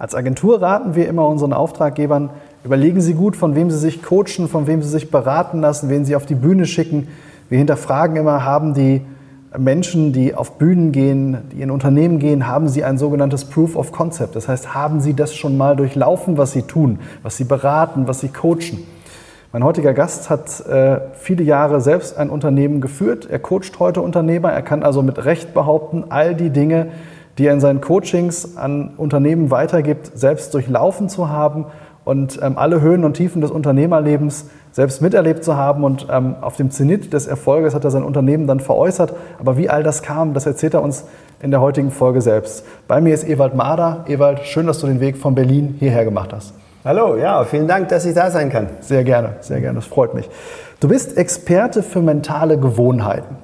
Als 0.00 0.14
Agentur 0.14 0.62
raten 0.62 0.94
wir 0.94 1.06
immer 1.08 1.28
unseren 1.28 1.52
Auftraggebern, 1.52 2.30
überlegen 2.64 3.02
Sie 3.02 3.12
gut, 3.12 3.36
von 3.36 3.54
wem 3.54 3.70
Sie 3.70 3.76
sich 3.76 4.02
coachen, 4.02 4.48
von 4.48 4.66
wem 4.66 4.82
Sie 4.82 4.88
sich 4.88 5.10
beraten 5.10 5.60
lassen, 5.60 5.90
wen 5.90 6.06
Sie 6.06 6.16
auf 6.16 6.24
die 6.24 6.34
Bühne 6.34 6.64
schicken. 6.64 7.08
Wir 7.50 7.58
hinterfragen 7.58 8.16
immer, 8.16 8.42
haben 8.42 8.72
die 8.72 9.02
Menschen, 9.58 10.14
die 10.14 10.34
auf 10.34 10.52
Bühnen 10.52 10.92
gehen, 10.92 11.36
die 11.52 11.60
in 11.60 11.70
Unternehmen 11.70 12.18
gehen, 12.18 12.46
haben 12.46 12.66
sie 12.66 12.82
ein 12.82 12.96
sogenanntes 12.96 13.44
Proof 13.44 13.76
of 13.76 13.92
Concept. 13.92 14.36
Das 14.36 14.48
heißt, 14.48 14.74
haben 14.74 15.02
sie 15.02 15.12
das 15.12 15.34
schon 15.34 15.58
mal 15.58 15.76
durchlaufen, 15.76 16.38
was 16.38 16.52
sie 16.52 16.62
tun, 16.62 17.00
was 17.22 17.36
sie 17.36 17.44
beraten, 17.44 18.08
was 18.08 18.20
sie 18.20 18.28
coachen. 18.28 18.86
Mein 19.52 19.64
heutiger 19.64 19.92
Gast 19.92 20.30
hat 20.30 20.64
äh, 20.66 21.00
viele 21.12 21.42
Jahre 21.42 21.82
selbst 21.82 22.16
ein 22.16 22.30
Unternehmen 22.30 22.80
geführt. 22.80 23.28
Er 23.28 23.40
coacht 23.40 23.78
heute 23.78 24.00
Unternehmer. 24.00 24.50
Er 24.50 24.62
kann 24.62 24.82
also 24.82 25.02
mit 25.02 25.26
Recht 25.26 25.52
behaupten, 25.52 26.04
all 26.08 26.34
die 26.34 26.48
Dinge, 26.48 26.86
die 27.38 27.46
er 27.46 27.52
in 27.52 27.60
seinen 27.60 27.80
Coachings 27.80 28.56
an 28.56 28.90
Unternehmen 28.96 29.50
weitergibt, 29.50 30.10
selbst 30.18 30.54
durchlaufen 30.54 31.08
zu 31.08 31.28
haben 31.28 31.66
und 32.04 32.40
ähm, 32.42 32.58
alle 32.58 32.80
Höhen 32.80 33.04
und 33.04 33.14
Tiefen 33.14 33.40
des 33.40 33.50
Unternehmerlebens 33.50 34.46
selbst 34.72 35.02
miterlebt 35.02 35.44
zu 35.44 35.56
haben. 35.56 35.84
Und 35.84 36.06
ähm, 36.10 36.36
auf 36.40 36.56
dem 36.56 36.70
Zenit 36.70 37.12
des 37.12 37.26
Erfolges 37.26 37.74
hat 37.74 37.84
er 37.84 37.90
sein 37.90 38.02
Unternehmen 38.02 38.46
dann 38.46 38.60
veräußert. 38.60 39.14
Aber 39.38 39.56
wie 39.56 39.68
all 39.68 39.82
das 39.82 40.02
kam, 40.02 40.34
das 40.34 40.46
erzählt 40.46 40.74
er 40.74 40.82
uns 40.82 41.04
in 41.42 41.50
der 41.50 41.60
heutigen 41.60 41.90
Folge 41.90 42.20
selbst. 42.20 42.64
Bei 42.88 43.00
mir 43.00 43.14
ist 43.14 43.28
Ewald 43.28 43.54
Mader. 43.54 44.04
Ewald, 44.08 44.40
schön, 44.40 44.66
dass 44.66 44.80
du 44.80 44.86
den 44.86 45.00
Weg 45.00 45.16
von 45.16 45.34
Berlin 45.34 45.76
hierher 45.78 46.04
gemacht 46.04 46.32
hast. 46.32 46.54
Hallo, 46.84 47.16
ja, 47.16 47.44
vielen 47.44 47.68
Dank, 47.68 47.88
dass 47.88 48.06
ich 48.06 48.14
da 48.14 48.30
sein 48.30 48.48
kann. 48.48 48.68
Sehr 48.80 49.04
gerne, 49.04 49.34
sehr 49.40 49.60
gerne, 49.60 49.76
das 49.76 49.86
freut 49.86 50.14
mich. 50.14 50.30
Du 50.80 50.88
bist 50.88 51.18
Experte 51.18 51.82
für 51.82 52.00
mentale 52.00 52.58
Gewohnheiten. 52.58 53.36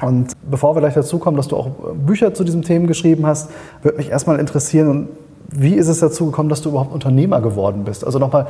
Und 0.00 0.32
bevor 0.48 0.74
wir 0.74 0.80
gleich 0.80 0.94
dazu 0.94 1.18
kommen, 1.18 1.36
dass 1.36 1.48
du 1.48 1.56
auch 1.56 1.68
Bücher 1.94 2.32
zu 2.32 2.44
diesem 2.44 2.62
Thema 2.62 2.86
geschrieben 2.86 3.26
hast, 3.26 3.50
würde 3.82 3.98
mich 3.98 4.10
erstmal 4.10 4.38
interessieren, 4.38 5.08
wie 5.52 5.74
ist 5.74 5.88
es 5.88 5.98
dazu 5.98 6.26
gekommen, 6.26 6.48
dass 6.48 6.62
du 6.62 6.70
überhaupt 6.70 6.92
Unternehmer 6.92 7.40
geworden 7.40 7.84
bist? 7.84 8.04
Also 8.04 8.18
nochmal 8.18 8.46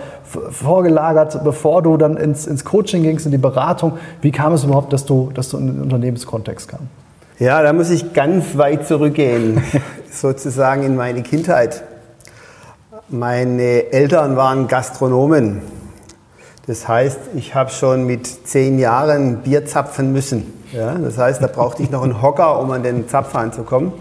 vorgelagert, 0.50 1.42
bevor 1.44 1.82
du 1.82 1.96
dann 1.96 2.16
ins, 2.16 2.46
ins 2.46 2.64
Coaching 2.64 3.02
gingst, 3.02 3.24
in 3.24 3.32
die 3.32 3.38
Beratung, 3.38 3.94
wie 4.20 4.30
kam 4.30 4.52
es 4.52 4.64
überhaupt, 4.64 4.92
dass 4.92 5.06
du, 5.06 5.30
dass 5.32 5.48
du 5.48 5.56
in 5.56 5.66
den 5.66 5.82
Unternehmenskontext 5.82 6.68
kamst? 6.68 6.86
Ja, 7.38 7.62
da 7.62 7.72
muss 7.72 7.88
ich 7.88 8.12
ganz 8.12 8.58
weit 8.58 8.86
zurückgehen, 8.86 9.62
sozusagen 10.12 10.82
in 10.82 10.94
meine 10.94 11.22
Kindheit. 11.22 11.82
Meine 13.08 13.92
Eltern 13.92 14.36
waren 14.36 14.68
Gastronomen. 14.68 15.62
Das 16.66 16.86
heißt, 16.86 17.18
ich 17.34 17.54
habe 17.54 17.70
schon 17.70 18.04
mit 18.04 18.26
zehn 18.46 18.78
Jahren 18.78 19.38
Bier 19.38 19.64
zapfen 19.64 20.12
müssen. 20.12 20.59
Ja, 20.72 20.94
das 20.94 21.18
heißt, 21.18 21.42
da 21.42 21.48
brauchte 21.48 21.82
ich 21.82 21.90
noch 21.90 22.04
einen 22.04 22.22
Hocker, 22.22 22.60
um 22.60 22.70
an 22.70 22.82
den 22.82 23.08
Zapfer 23.08 23.40
anzukommen. 23.40 23.92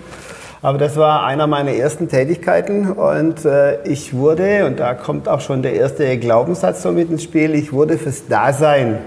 Aber 0.62 0.78
das 0.78 0.98
war 0.98 1.24
einer 1.24 1.48
meiner 1.48 1.72
ersten 1.72 2.10
Tätigkeiten 2.10 2.92
und 2.92 3.46
äh, 3.46 3.82
ich 3.84 4.14
wurde, 4.14 4.66
und 4.66 4.80
da 4.80 4.94
kommt 4.94 5.30
auch 5.30 5.40
schon 5.40 5.62
der 5.62 5.74
erste 5.74 6.18
Glaubenssatz 6.20 6.84
so 6.84 6.92
mit 6.92 7.10
ins 7.10 7.24
Spiel, 7.24 7.56
ich 7.56 7.72
wurde 7.72 7.98
fürs 7.98 8.28
Dasein, 8.28 8.98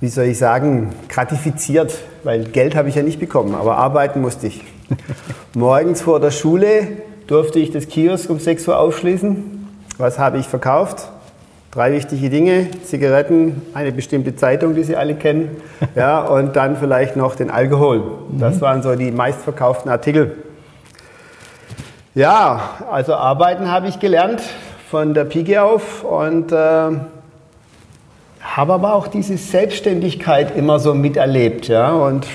wie 0.00 0.08
soll 0.08 0.24
ich 0.24 0.38
sagen, 0.38 0.94
gratifiziert, 1.10 1.98
weil 2.24 2.44
Geld 2.44 2.74
habe 2.74 2.88
ich 2.88 2.94
ja 2.94 3.02
nicht 3.02 3.20
bekommen, 3.20 3.54
aber 3.54 3.76
arbeiten 3.76 4.22
musste 4.22 4.46
ich. 4.46 4.64
Morgens 5.54 6.00
vor 6.00 6.18
der 6.18 6.30
Schule 6.30 6.88
durfte 7.26 7.58
ich 7.58 7.70
das 7.70 7.86
Kiosk 7.86 8.30
um 8.30 8.40
6 8.40 8.66
Uhr 8.68 8.78
aufschließen. 8.78 9.68
Was 9.98 10.18
habe 10.18 10.38
ich 10.38 10.48
verkauft? 10.48 11.11
Drei 11.74 11.92
wichtige 11.92 12.28
Dinge, 12.28 12.68
Zigaretten, 12.84 13.62
eine 13.72 13.92
bestimmte 13.92 14.36
Zeitung, 14.36 14.74
die 14.74 14.84
Sie 14.84 14.94
alle 14.94 15.14
kennen, 15.14 15.56
ja, 15.94 16.20
und 16.20 16.54
dann 16.54 16.76
vielleicht 16.76 17.16
noch 17.16 17.34
den 17.34 17.50
Alkohol. 17.50 18.02
Das 18.32 18.60
waren 18.60 18.82
so 18.82 18.94
die 18.94 19.10
meistverkauften 19.10 19.90
Artikel. 19.90 20.36
Ja, 22.14 22.60
also 22.90 23.14
arbeiten 23.14 23.70
habe 23.70 23.88
ich 23.88 24.00
gelernt 24.00 24.42
von 24.90 25.14
der 25.14 25.24
Pike 25.24 25.62
auf 25.62 26.04
und 26.04 26.52
äh, 26.52 26.56
habe 26.56 28.72
aber 28.74 28.92
auch 28.92 29.06
diese 29.06 29.38
Selbstständigkeit 29.38 30.54
immer 30.54 30.78
so 30.78 30.92
miterlebt 30.92 31.68
ja, 31.68 31.90
und 31.90 32.26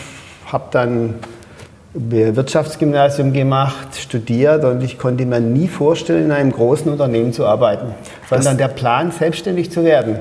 habe 0.51 0.63
dann 0.71 1.13
Wirtschaftsgymnasium 1.93 3.33
gemacht, 3.33 3.95
studiert 3.95 4.63
und 4.63 4.81
ich 4.81 4.97
konnte 4.97 5.27
mir 5.27 5.39
nie 5.39 5.67
vorstellen, 5.67 6.25
in 6.25 6.31
einem 6.31 6.51
großen 6.51 6.91
Unternehmen 6.91 7.33
zu 7.33 7.45
arbeiten. 7.45 7.93
Sondern 8.29 8.57
der 8.57 8.67
Plan, 8.67 9.11
selbstständig 9.11 9.71
zu 9.71 9.83
werden, 9.83 10.17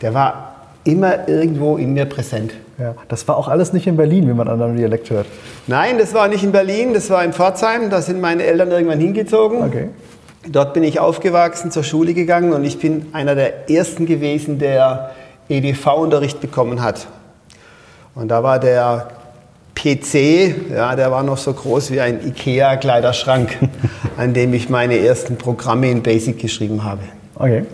der 0.00 0.14
war 0.14 0.54
immer 0.84 1.28
irgendwo 1.28 1.76
in 1.76 1.92
mir 1.92 2.06
präsent. 2.06 2.52
Ja, 2.78 2.94
das 3.08 3.26
war 3.26 3.36
auch 3.36 3.48
alles 3.48 3.72
nicht 3.72 3.86
in 3.88 3.96
Berlin, 3.96 4.28
wie 4.28 4.32
man 4.32 4.46
an 4.46 4.60
deinem 4.60 4.76
Dialekt 4.76 5.10
hört. 5.10 5.26
Nein, 5.66 5.98
das 5.98 6.14
war 6.14 6.28
nicht 6.28 6.44
in 6.44 6.52
Berlin, 6.52 6.94
das 6.94 7.10
war 7.10 7.24
in 7.24 7.32
Pforzheim. 7.32 7.90
Da 7.90 8.00
sind 8.00 8.20
meine 8.20 8.44
Eltern 8.44 8.70
irgendwann 8.70 9.00
hingezogen. 9.00 9.62
Okay. 9.62 9.88
Dort 10.48 10.74
bin 10.74 10.84
ich 10.84 11.00
aufgewachsen, 11.00 11.72
zur 11.72 11.82
Schule 11.82 12.14
gegangen 12.14 12.52
und 12.52 12.64
ich 12.64 12.78
bin 12.78 13.06
einer 13.12 13.34
der 13.34 13.68
ersten 13.68 14.06
gewesen, 14.06 14.60
der 14.60 15.10
EDV-Unterricht 15.48 16.40
bekommen 16.40 16.80
hat. 16.82 17.08
Und 18.14 18.28
da 18.28 18.42
war 18.44 18.60
der 18.60 19.08
PC, 19.74 20.70
ja, 20.70 20.94
der 20.94 21.10
war 21.10 21.22
noch 21.22 21.36
so 21.36 21.52
groß 21.52 21.90
wie 21.90 22.00
ein 22.00 22.26
IKEA-Kleiderschrank, 22.26 23.56
an 24.16 24.34
dem 24.34 24.54
ich 24.54 24.68
meine 24.68 24.98
ersten 24.98 25.36
Programme 25.36 25.90
in 25.90 26.02
Basic 26.02 26.38
geschrieben 26.38 26.84
habe. 26.84 27.02
Okay. 27.38 27.64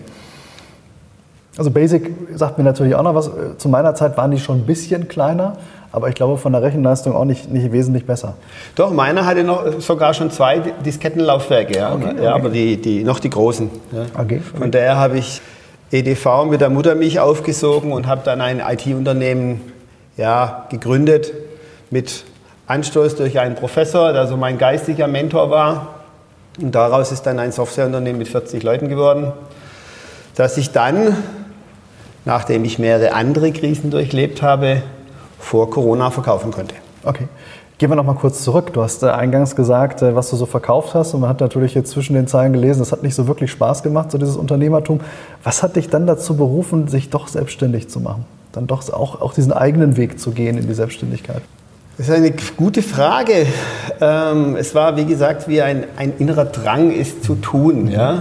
Also 1.57 1.71
Basic 1.71 2.11
sagt 2.35 2.59
mir 2.59 2.65
natürlich 2.65 2.95
auch 2.95 3.03
noch 3.03 3.15
was. 3.15 3.31
Zu 3.59 3.69
meiner 3.69 3.95
Zeit 3.95 4.17
waren 4.17 4.31
die 4.31 4.39
schon 4.39 4.59
ein 4.59 4.67
bisschen 4.67 5.07
kleiner, 5.07 5.57
aber 5.93 6.09
ich 6.09 6.15
glaube 6.17 6.37
von 6.37 6.53
der 6.53 6.63
Rechenleistung 6.63 7.15
auch 7.15 7.25
nicht, 7.25 7.51
nicht 7.51 7.71
wesentlich 7.71 8.05
besser. 8.07 8.35
Doch, 8.75 8.93
meiner 8.93 9.25
hatte 9.25 9.45
noch 9.45 9.81
sogar 9.81 10.15
schon 10.15 10.31
zwei 10.33 10.59
Diskettenlaufwerke, 10.59 11.79
ja, 11.79 11.95
okay, 11.95 12.09
okay. 12.11 12.25
ja 12.25 12.35
aber 12.35 12.49
die, 12.49 12.77
die, 12.77 13.05
noch 13.05 13.21
die 13.21 13.31
großen. 13.31 13.71
Ja. 13.93 14.21
Okay, 14.21 14.41
Von 14.41 14.73
daher 14.73 14.97
habe 14.97 15.19
ich 15.19 15.41
EDV 15.93 16.47
mit 16.51 16.61
der 16.61 16.71
Muttermilch 16.71 17.21
aufgesogen 17.21 17.93
und 17.93 18.09
habe 18.09 18.23
dann 18.25 18.41
ein 18.41 18.61
IT-Unternehmen 18.61 19.61
ja, 20.17 20.67
gegründet 20.71 21.33
mit 21.91 22.25
Anstoß 22.67 23.15
durch 23.15 23.39
einen 23.39 23.55
Professor, 23.55 24.13
der 24.13 24.27
so 24.27 24.37
mein 24.37 24.59
geistiger 24.59 25.07
Mentor 25.07 25.51
war. 25.51 25.94
Und 26.61 26.75
daraus 26.75 27.13
ist 27.13 27.23
dann 27.23 27.39
ein 27.39 27.53
Softwareunternehmen 27.53 28.19
mit 28.19 28.29
40 28.29 28.63
Leuten 28.63 28.89
geworden, 28.89 29.33
das 30.37 30.57
ich 30.57 30.71
dann, 30.71 31.17
nachdem 32.25 32.65
ich 32.65 32.79
mehrere 32.79 33.13
andere 33.13 33.53
Krisen 33.53 33.91
durchlebt 33.91 34.43
habe, 34.43 34.83
vor 35.39 35.71
Corona 35.71 36.11
verkaufen 36.11 36.53
konnte. 36.53 36.75
Okay. 37.03 37.29
Gehen 37.77 37.91
wir 37.91 37.97
noch 37.97 38.05
mal 38.05 38.15
kurz 38.15 38.45
zurück. 38.45 38.73
Du 38.73 38.83
hast 38.83 39.03
äh, 39.03 39.07
eingangs 39.07 39.57
gesagt, 39.57 40.01
äh, 40.01 40.15
was 40.15 40.31
du 40.31 40.37
so 40.37 40.47
verkauft 40.47 40.95
hast 40.95 41.13
und 41.13 41.21
man 41.21 41.29
hat 41.29 41.41
natürlich 41.41 41.75
jetzt 41.75 41.91
zwischen 41.91 42.15
den 42.15 42.29
Zeilen 42.29 42.53
gelesen, 42.53 42.79
das 42.79 42.93
hat 42.93 43.03
nicht 43.03 43.17
so 43.17 43.27
wirklich 43.27 43.51
Spaß 43.51 43.83
gemacht, 43.83 44.13
so 44.13 44.19
dieses 44.19 44.37
Unternehmertum. 44.37 45.01
Was 45.43 45.65
hat 45.65 45.75
dich 45.75 45.91
dann 45.91 46.07
dazu 46.07 46.37
berufen, 46.37 46.87
sich 46.87 47.11
doch 47.11 47.27
selbstständig 47.27 47.89
zu 47.89 47.99
machen? 47.99 48.27
Dann 48.53 48.69
doch 48.69 48.89
auch, 48.93 49.21
auch 49.21 49.35
diesen 49.35 49.53
eigenen 49.53 49.97
Weg 49.97 50.21
zu 50.21 50.31
gehen 50.31 50.57
in 50.57 50.69
die 50.69 50.75
Selbstständigkeit? 50.75 51.43
Das 51.97 52.09
ist 52.09 52.15
eine 52.15 52.33
gute 52.57 52.83
Frage. 52.83 53.47
Ähm, 54.01 54.57
es 54.57 54.75
war, 54.75 54.97
wie 54.97 55.05
gesagt, 55.05 55.47
wie 55.47 55.63
ein, 55.63 55.85
ein 55.97 56.15
innerer 56.19 56.47
Drang, 56.47 56.91
es 56.91 57.23
zu 57.23 57.37
tun, 57.37 57.89
ja? 57.89 58.21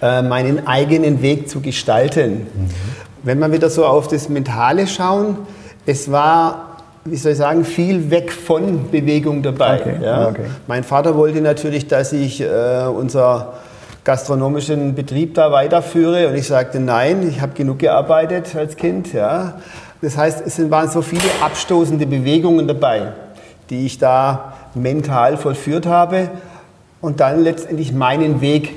Äh, 0.00 0.22
meinen 0.22 0.66
eigenen 0.66 1.20
Weg 1.20 1.48
zu 1.48 1.60
gestalten. 1.60 2.46
Wenn 3.24 3.38
wir 3.40 3.52
wieder 3.52 3.70
so 3.70 3.86
auf 3.86 4.06
das 4.08 4.28
Mentale 4.28 4.86
schauen, 4.86 5.38
es 5.84 6.10
war, 6.10 6.78
wie 7.04 7.16
soll 7.16 7.32
ich 7.32 7.38
sagen, 7.38 7.64
viel 7.64 8.10
weg 8.10 8.32
von 8.32 8.90
Bewegung 8.90 9.42
dabei. 9.42 9.80
Okay. 9.80 9.96
Ja? 10.02 10.28
Okay. 10.28 10.46
Mein 10.68 10.84
Vater 10.84 11.16
wollte 11.16 11.40
natürlich, 11.40 11.88
dass 11.88 12.12
ich 12.12 12.40
äh, 12.40 12.84
unser 12.86 13.54
gastronomischen 14.04 14.94
Betrieb 14.94 15.34
da 15.34 15.52
weiterführe 15.52 16.28
und 16.28 16.34
ich 16.34 16.46
sagte 16.46 16.80
nein, 16.80 17.28
ich 17.28 17.40
habe 17.40 17.52
genug 17.54 17.78
gearbeitet 17.80 18.54
als 18.56 18.76
Kind, 18.76 19.12
ja. 19.12 19.54
Das 20.02 20.18
heißt, 20.18 20.42
es 20.44 20.70
waren 20.70 20.88
so 20.88 21.00
viele 21.00 21.22
abstoßende 21.42 22.06
Bewegungen 22.06 22.66
dabei, 22.66 23.12
die 23.70 23.86
ich 23.86 23.98
da 23.98 24.52
mental 24.74 25.36
vollführt 25.36 25.86
habe 25.86 26.28
und 27.00 27.20
dann 27.20 27.40
letztendlich 27.42 27.92
meinen 27.92 28.40
Weg 28.40 28.74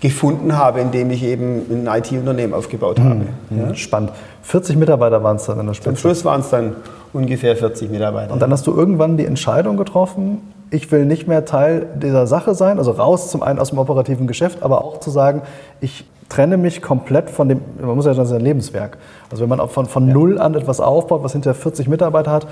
gefunden 0.00 0.56
habe, 0.56 0.80
indem 0.80 1.10
ich 1.10 1.22
eben 1.22 1.86
ein 1.86 2.00
IT-Unternehmen 2.00 2.54
aufgebaut 2.54 3.00
habe. 3.00 3.26
Mhm. 3.50 3.58
Ja. 3.58 3.74
Spannend. 3.74 4.12
40 4.42 4.76
Mitarbeiter 4.76 5.22
waren 5.22 5.36
es 5.36 5.44
dann 5.44 5.60
in 5.60 5.66
der 5.66 5.74
Spitze. 5.74 5.90
Zum 5.90 5.96
Schluss 5.96 6.24
waren 6.24 6.40
es 6.40 6.50
dann 6.50 6.76
ungefähr 7.12 7.56
40 7.56 7.90
Mitarbeiter. 7.90 8.32
Und 8.32 8.40
dann 8.40 8.50
hast 8.50 8.66
du 8.66 8.74
irgendwann 8.74 9.16
die 9.16 9.26
Entscheidung 9.26 9.76
getroffen, 9.76 10.38
ich 10.70 10.90
will 10.92 11.04
nicht 11.04 11.26
mehr 11.26 11.44
Teil 11.44 11.86
dieser 11.96 12.26
Sache 12.26 12.54
sein, 12.54 12.78
also 12.78 12.92
raus 12.92 13.30
zum 13.30 13.42
einen 13.42 13.58
aus 13.58 13.70
dem 13.70 13.78
operativen 13.78 14.26
Geschäft, 14.26 14.62
aber 14.62 14.84
auch 14.84 15.00
zu 15.00 15.10
sagen, 15.10 15.42
ich 15.80 16.04
trenne 16.30 16.56
mich 16.56 16.80
komplett 16.80 17.28
von 17.28 17.48
dem, 17.48 17.60
man 17.78 17.96
muss 17.96 18.06
ja 18.06 18.14
sagen, 18.14 18.22
das 18.22 18.30
ist 18.30 18.36
ein 18.36 18.44
Lebenswerk. 18.44 18.96
Also 19.30 19.42
wenn 19.42 19.50
man 19.50 19.68
von, 19.68 19.86
von 19.86 20.06
ja. 20.08 20.14
null 20.14 20.38
an 20.38 20.54
etwas 20.54 20.80
aufbaut, 20.80 21.22
was 21.22 21.32
hinterher 21.32 21.54
40 21.54 21.88
Mitarbeiter 21.88 22.30
hat, 22.30 22.46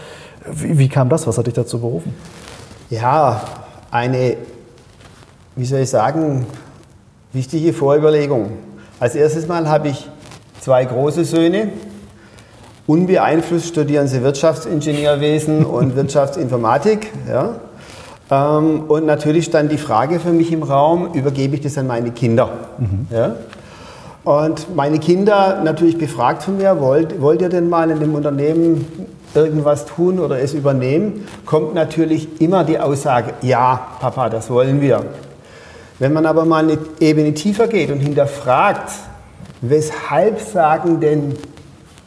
wie, 0.50 0.78
wie 0.78 0.88
kam 0.88 1.08
das? 1.08 1.26
Was 1.26 1.38
hat 1.38 1.46
dich 1.46 1.54
dazu 1.54 1.80
berufen? 1.80 2.14
Ja, 2.90 3.40
eine, 3.90 4.36
wie 5.56 5.64
soll 5.64 5.80
ich 5.80 5.90
sagen, 5.90 6.44
wichtige 7.32 7.72
Vorüberlegung. 7.72 8.50
Als 9.00 9.14
erstes 9.14 9.46
Mal 9.46 9.68
habe 9.68 9.88
ich 9.88 10.08
zwei 10.60 10.84
große 10.84 11.24
Söhne. 11.24 11.68
Unbeeinflusst 12.86 13.68
studieren 13.68 14.08
sie 14.08 14.22
Wirtschaftsingenieurwesen 14.22 15.64
und 15.64 15.94
Wirtschaftsinformatik. 15.94 17.12
Ja. 17.28 17.60
Ähm, 18.30 18.84
und 18.88 19.06
natürlich 19.06 19.44
stand 19.44 19.70
die 19.70 19.78
Frage 19.78 20.18
für 20.18 20.32
mich 20.32 20.50
im 20.50 20.64
Raum, 20.64 21.12
übergebe 21.12 21.54
ich 21.54 21.60
das 21.60 21.78
an 21.78 21.86
meine 21.86 22.10
Kinder? 22.10 22.50
Mhm. 22.78 23.06
Ja? 23.10 23.36
Und 24.28 24.76
meine 24.76 24.98
Kinder 24.98 25.62
natürlich 25.64 25.96
befragt 25.96 26.42
von 26.42 26.58
mir, 26.58 26.78
wollt, 26.80 27.18
wollt 27.22 27.40
ihr 27.40 27.48
denn 27.48 27.70
mal 27.70 27.90
in 27.90 27.98
dem 27.98 28.14
Unternehmen 28.14 28.84
irgendwas 29.34 29.86
tun 29.86 30.18
oder 30.18 30.38
es 30.38 30.52
übernehmen? 30.52 31.26
Kommt 31.46 31.72
natürlich 31.72 32.38
immer 32.38 32.62
die 32.62 32.78
Aussage, 32.78 33.32
ja, 33.40 33.88
Papa, 34.00 34.28
das 34.28 34.50
wollen 34.50 34.82
wir. 34.82 35.02
Wenn 35.98 36.12
man 36.12 36.26
aber 36.26 36.44
mal 36.44 36.62
eine 36.62 36.76
Ebene 37.00 37.32
tiefer 37.32 37.68
geht 37.68 37.90
und 37.90 38.00
hinterfragt, 38.00 38.92
weshalb 39.62 40.42
sagen 40.42 41.00
denn 41.00 41.34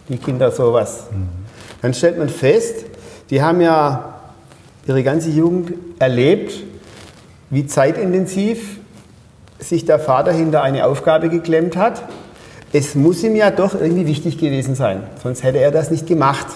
die 0.07 0.17
Kinder 0.17 0.51
sowas, 0.51 1.05
mhm. 1.11 1.27
dann 1.81 1.95
stellt 1.95 2.19
man 2.19 2.29
fest, 2.29 2.85
die 3.31 3.41
haben 3.41 3.61
ja 3.61 4.13
ihre 4.85 5.01
ganze 5.01 5.31
Jugend 5.31 5.73
erlebt, 5.97 6.53
wie 7.49 7.65
zeitintensiv 7.65 8.80
sich 9.61 9.85
der 9.85 9.99
Vater 9.99 10.31
hinter 10.31 10.63
eine 10.63 10.85
Aufgabe 10.85 11.29
geklemmt 11.29 11.77
hat. 11.77 12.03
Es 12.73 12.95
muss 12.95 13.23
ihm 13.23 13.35
ja 13.35 13.51
doch 13.51 13.73
irgendwie 13.73 14.07
wichtig 14.07 14.37
gewesen 14.37 14.75
sein, 14.75 15.03
sonst 15.21 15.43
hätte 15.43 15.59
er 15.59 15.71
das 15.71 15.91
nicht 15.91 16.07
gemacht. 16.07 16.47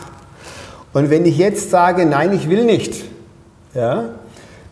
Und 0.94 1.10
wenn 1.10 1.25
ich 1.25 1.38
jetzt 1.38 1.69
sage, 1.72 2.06
nein, 2.06 2.34
ich 2.34 2.50
will 2.50 2.63
nicht, 2.66 3.04
ja, 3.74 4.06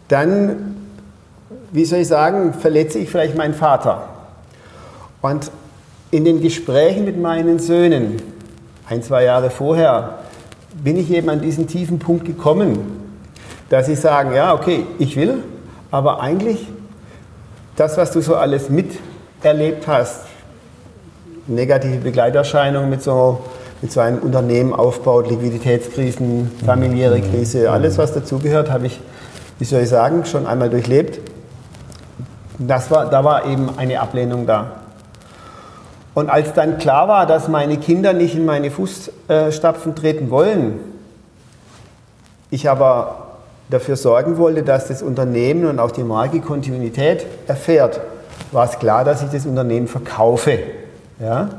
dann, 0.08 0.76
wie 1.72 1.86
soll 1.86 2.00
ich 2.00 2.08
sagen, 2.08 2.54
verletze 2.54 2.98
ich 3.00 3.10
vielleicht 3.10 3.38
meinen 3.38 3.54
Vater. 3.54 4.10
Und 5.22 5.52
in 6.12 6.26
den 6.26 6.42
Gesprächen 6.42 7.06
mit 7.06 7.20
meinen 7.20 7.60
Söhnen, 7.60 8.22
ein, 8.90 9.04
zwei 9.04 9.26
Jahre 9.26 9.50
vorher, 9.50 10.20
bin 10.84 10.98
ich 10.98 11.12
eben 11.12 11.30
an 11.30 11.42
diesen 11.42 11.68
tiefen 11.68 12.00
Punkt 12.00 12.26
gekommen, 12.26 12.78
dass 13.70 13.88
sie 13.88 13.96
sagen, 13.96 14.34
ja, 14.34 14.54
okay, 14.54 14.86
ich 15.00 15.16
will, 15.16 15.44
aber 15.92 16.22
eigentlich 16.22 16.68
das, 17.76 17.98
was 17.98 18.12
du 18.12 18.22
so 18.22 18.36
alles 18.36 18.70
miterlebt 18.70 19.88
hast, 19.88 20.22
negative 21.48 21.98
Begleiterscheinungen 21.98 22.90
mit 22.90 23.02
so, 23.02 23.42
mit 23.82 23.92
so 23.92 24.00
einem 24.00 24.20
Unternehmen 24.20 24.74
aufbaut, 24.74 25.30
Liquiditätskrisen, 25.30 26.52
familiäre 26.66 27.18
mhm. 27.18 27.32
Krise, 27.32 27.72
alles, 27.72 27.98
was 27.98 28.14
dazugehört, 28.14 28.72
habe 28.72 28.88
ich, 28.88 29.00
wie 29.60 29.66
soll 29.66 29.82
ich 29.82 29.90
sagen, 29.90 30.26
schon 30.26 30.46
einmal 30.46 30.70
durchlebt. 30.70 31.20
Das 32.60 32.92
war, 32.92 33.10
da 33.10 33.24
war 33.24 33.46
eben 33.46 33.70
eine 33.78 34.00
Ablehnung 34.00 34.46
da. 34.46 34.84
Und 36.14 36.30
als 36.30 36.54
dann 36.54 36.78
klar 36.78 37.08
war, 37.08 37.26
dass 37.26 37.48
meine 37.48 37.78
Kinder 37.78 38.14
nicht 38.14 38.36
in 38.36 38.46
meine 38.46 38.70
Fußstapfen 38.70 39.96
treten 39.96 40.30
wollen, 40.30 40.80
ich 42.52 42.70
aber 42.70 43.23
dafür 43.74 43.96
sorgen 43.96 44.38
wollte, 44.38 44.64
dass 44.64 44.88
das 44.88 45.02
Unternehmen 45.02 45.66
und 45.66 45.80
auch 45.80 45.92
die 45.92 46.04
Marke 46.04 46.40
Kontinuität 46.40 47.26
erfährt, 47.48 48.00
war 48.52 48.66
es 48.66 48.80
klar, 48.80 49.04
dass 49.04 49.24
ich 49.24 49.30
das 49.30 49.46
Unternehmen 49.46 49.88
verkaufe. 49.88 50.60
Ja? 51.20 51.50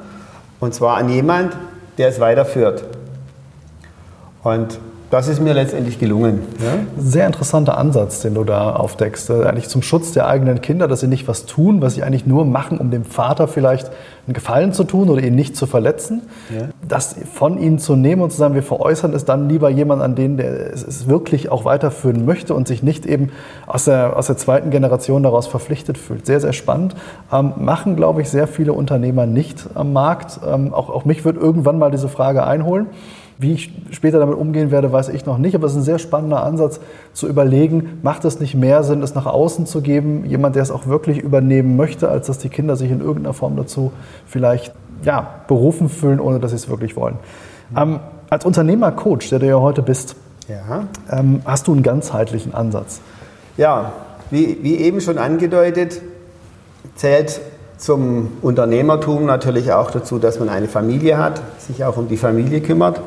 Und 0.60 0.74
zwar 0.74 0.96
an 0.96 1.08
jemand, 1.08 1.56
der 1.98 2.08
es 2.08 2.20
weiterführt. 2.20 2.84
Und 4.42 4.78
das 5.10 5.28
ist 5.28 5.40
mir 5.40 5.54
letztendlich 5.54 5.98
gelungen. 5.98 6.40
Ja? 6.58 7.02
Sehr 7.02 7.26
interessanter 7.26 7.78
Ansatz, 7.78 8.20
den 8.20 8.34
du 8.34 8.44
da 8.44 8.74
aufdeckst. 8.74 9.30
Äh, 9.30 9.44
eigentlich 9.44 9.68
zum 9.68 9.82
Schutz 9.82 10.12
der 10.12 10.26
eigenen 10.26 10.60
Kinder, 10.60 10.88
dass 10.88 11.00
sie 11.00 11.06
nicht 11.06 11.28
was 11.28 11.46
tun, 11.46 11.80
was 11.82 11.94
sie 11.94 12.02
eigentlich 12.02 12.26
nur 12.26 12.44
machen, 12.44 12.78
um 12.78 12.90
dem 12.90 13.04
Vater 13.04 13.46
vielleicht 13.46 13.90
einen 14.26 14.34
Gefallen 14.34 14.72
zu 14.72 14.84
tun 14.84 15.10
oder 15.10 15.22
ihn 15.22 15.34
nicht 15.34 15.56
zu 15.56 15.66
verletzen. 15.66 16.22
Ja. 16.52 16.68
Das 16.88 17.16
von 17.32 17.58
ihnen 17.58 17.78
zu 17.78 17.94
nehmen 17.94 18.22
und 18.22 18.30
zu 18.30 18.38
sagen, 18.38 18.54
wir 18.54 18.62
veräußern 18.62 19.12
es 19.12 19.24
dann 19.24 19.48
lieber 19.48 19.68
jemand 19.68 20.02
an 20.02 20.14
den, 20.14 20.36
der 20.36 20.72
es 20.72 21.06
wirklich 21.06 21.50
auch 21.50 21.64
weiterführen 21.64 22.24
möchte 22.24 22.54
und 22.54 22.66
sich 22.66 22.82
nicht 22.82 23.04
eben 23.06 23.30
aus 23.66 23.84
der, 23.84 24.16
aus 24.16 24.26
der 24.28 24.36
zweiten 24.36 24.70
Generation 24.70 25.22
daraus 25.22 25.46
verpflichtet 25.46 25.98
fühlt. 25.98 26.26
Sehr, 26.26 26.40
sehr 26.40 26.54
spannend. 26.54 26.94
Ähm, 27.32 27.52
machen, 27.58 27.96
glaube 27.96 28.22
ich, 28.22 28.30
sehr 28.30 28.48
viele 28.48 28.72
Unternehmer 28.72 29.26
nicht 29.26 29.66
am 29.74 29.92
Markt. 29.92 30.40
Ähm, 30.46 30.72
auch, 30.72 30.88
auch 30.88 31.04
mich 31.04 31.24
wird 31.24 31.36
irgendwann 31.36 31.78
mal 31.78 31.90
diese 31.90 32.08
Frage 32.08 32.44
einholen. 32.46 32.86
Wie 33.36 33.52
ich 33.52 33.72
später 33.90 34.20
damit 34.20 34.36
umgehen 34.36 34.70
werde, 34.70 34.92
weiß 34.92 35.08
ich 35.08 35.26
noch 35.26 35.38
nicht. 35.38 35.54
Aber 35.54 35.66
es 35.66 35.72
ist 35.72 35.78
ein 35.78 35.84
sehr 35.84 35.98
spannender 35.98 36.44
Ansatz 36.44 36.78
zu 37.12 37.26
überlegen, 37.28 37.98
macht 38.02 38.24
es 38.24 38.38
nicht 38.38 38.54
mehr 38.54 38.84
Sinn, 38.84 39.02
es 39.02 39.14
nach 39.14 39.26
außen 39.26 39.66
zu 39.66 39.80
geben, 39.80 40.24
jemand, 40.24 40.54
der 40.54 40.62
es 40.62 40.70
auch 40.70 40.86
wirklich 40.86 41.18
übernehmen 41.18 41.76
möchte, 41.76 42.08
als 42.08 42.28
dass 42.28 42.38
die 42.38 42.48
Kinder 42.48 42.76
sich 42.76 42.90
in 42.90 43.00
irgendeiner 43.00 43.34
Form 43.34 43.56
dazu 43.56 43.92
vielleicht 44.26 44.72
ja, 45.02 45.40
berufen 45.48 45.88
fühlen, 45.88 46.20
ohne 46.20 46.38
dass 46.38 46.52
sie 46.52 46.56
es 46.56 46.68
wirklich 46.68 46.96
wollen. 46.96 47.16
Ähm, 47.76 47.98
als 48.30 48.44
Unternehmercoach, 48.44 49.28
der 49.30 49.40
du 49.40 49.46
ja 49.46 49.60
heute 49.60 49.82
bist, 49.82 50.14
ja. 50.48 50.86
ähm, 51.10 51.40
hast 51.44 51.66
du 51.66 51.72
einen 51.72 51.82
ganzheitlichen 51.82 52.54
Ansatz. 52.54 53.00
Ja, 53.56 53.92
wie, 54.30 54.58
wie 54.62 54.76
eben 54.76 55.00
schon 55.00 55.18
angedeutet, 55.18 56.00
zählt 56.94 57.40
zum 57.76 58.28
Unternehmertum 58.42 59.26
natürlich 59.26 59.72
auch 59.72 59.90
dazu, 59.90 60.18
dass 60.18 60.38
man 60.38 60.48
eine 60.48 60.68
Familie 60.68 61.18
hat, 61.18 61.42
sich 61.58 61.84
auch 61.84 61.96
um 61.96 62.08
die 62.08 62.16
Familie 62.16 62.60
kümmert 62.60 63.00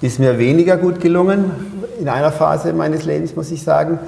ist 0.00 0.18
mir 0.18 0.38
weniger 0.38 0.76
gut 0.76 1.00
gelungen 1.00 1.50
in 1.98 2.08
einer 2.08 2.32
Phase 2.32 2.72
meines 2.72 3.04
Lebens, 3.04 3.34
muss 3.36 3.50
ich 3.50 3.62
sagen. 3.62 3.98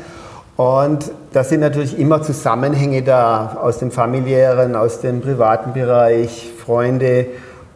Und 0.56 1.12
das 1.32 1.48
sind 1.48 1.60
natürlich 1.60 1.98
immer 1.98 2.20
Zusammenhänge 2.22 3.02
da 3.02 3.58
aus 3.62 3.78
dem 3.78 3.90
familiären, 3.90 4.74
aus 4.74 5.00
dem 5.00 5.20
privaten 5.20 5.72
Bereich, 5.72 6.50
Freunde 6.64 7.26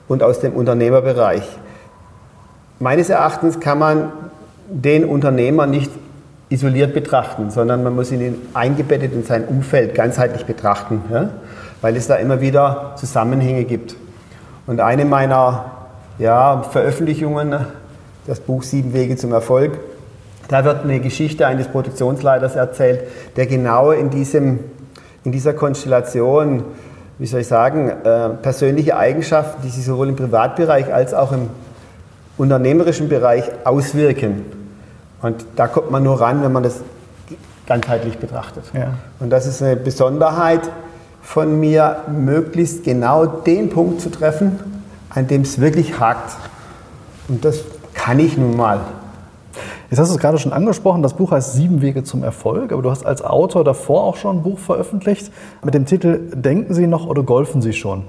und 0.09 0.23
aus 0.23 0.41
dem 0.41 0.53
Unternehmerbereich. 0.55 1.45
Meines 2.81 3.09
Erachtens 3.09 3.61
kann 3.61 3.79
man 3.79 4.13
den 4.69 5.05
Unternehmer 5.05 5.67
nicht 5.67 5.93
isoliert 6.49 6.93
betrachten, 6.93 7.51
sondern 7.51 7.83
man 7.83 7.95
muss 7.95 8.11
ihn 8.13 8.35
eingebettet 8.53 9.13
in 9.13 9.23
sein 9.25 9.47
Umfeld 9.47 9.95
ganzheitlich 9.95 10.45
betrachten, 10.45 11.03
ja? 11.11 11.31
weil 11.81 11.97
es 11.97 12.09
da 12.09 12.17
immer 12.17 12.41
wieder 12.41 12.95
Zusammenhänge 12.97 13.65
gibt. 13.65 13.95
Und 14.67 14.81
eine 14.81 15.05
meiner 15.05 15.65
ja, 16.19 16.63
Veröffentlichungen 16.63 17.55
das 18.27 18.41
Buch 18.41 18.63
Sieben 18.63 18.93
Wege 18.93 19.17
zum 19.17 19.33
Erfolg. 19.33 19.79
Da 20.49 20.65
wird 20.65 20.85
eine 20.85 21.01
Geschichte 21.01 21.47
eines 21.47 21.69
Produktionsleiters 21.69 22.57
erzählt, 22.57 23.03
der 23.37 23.47
genau 23.47 23.91
in, 23.91 24.11
diesem, 24.11 24.61
in 25.25 25.33
dieser 25.33 25.55
Konstellation, 25.55 26.65
wie 27.19 27.27
soll 27.27 27.41
ich 27.41 27.47
sagen, 27.47 27.89
äh, 27.89 28.31
persönliche 28.31 28.97
Eigenschaften, 28.97 29.63
die 29.63 29.71
sich 29.71 29.85
sowohl 29.85 30.09
im 30.09 30.17
Privatbereich 30.17 30.93
als 30.93 31.15
auch 31.15 31.33
im 31.33 31.49
unternehmerischen 32.37 33.09
Bereich 33.09 33.45
auswirken. 33.65 34.45
Und 35.23 35.45
da 35.57 35.69
kommt 35.69 35.91
man 35.91 36.03
nur 36.03 36.21
ran, 36.21 36.43
wenn 36.43 36.53
man 36.53 36.63
das 36.65 36.81
ganzheitlich 37.67 38.19
betrachtet. 38.19 38.65
Ja. 38.75 38.95
Und 39.21 39.31
das 39.31 39.47
ist 39.47 39.63
eine 39.63 39.77
Besonderheit 39.77 40.69
von 41.23 41.61
mir, 41.61 41.99
möglichst 42.09 42.83
genau 42.85 43.27
den 43.27 43.71
Punkt 43.71 44.01
zu 44.01 44.11
treffen, 44.11 44.59
an 45.11 45.29
dem 45.29 45.43
es 45.43 45.61
wirklich 45.61 46.01
hakt. 46.01 46.37
Und 47.29 47.45
das 47.45 47.61
kann 48.05 48.19
ich 48.19 48.37
nun 48.37 48.57
mal. 48.57 48.81
Jetzt 49.89 50.01
hast 50.01 50.09
du 50.09 50.17
es 50.17 50.21
gerade 50.21 50.39
schon 50.39 50.53
angesprochen, 50.53 51.03
das 51.03 51.15
Buch 51.15 51.31
heißt 51.31 51.53
Sieben 51.53 51.83
Wege 51.83 52.03
zum 52.03 52.25
Erfolg, 52.25 52.73
aber 52.73 52.83
du 52.83 52.91
hast 52.91 53.07
als 53.07 53.23
Autor 53.23 53.63
davor 53.63 54.03
auch 54.03 54.17
schon 54.17 54.39
ein 54.39 54.43
Buch 54.43 54.59
veröffentlicht 54.59 55.31
mit 55.63 55.75
dem 55.75 55.87
Titel 55.87 56.19
Denken 56.35 56.75
Sie 56.75 56.89
noch 56.89 57.07
oder 57.07 57.23
golfen 57.23 57.63
Sie 57.63 57.73
schon? 57.73 58.05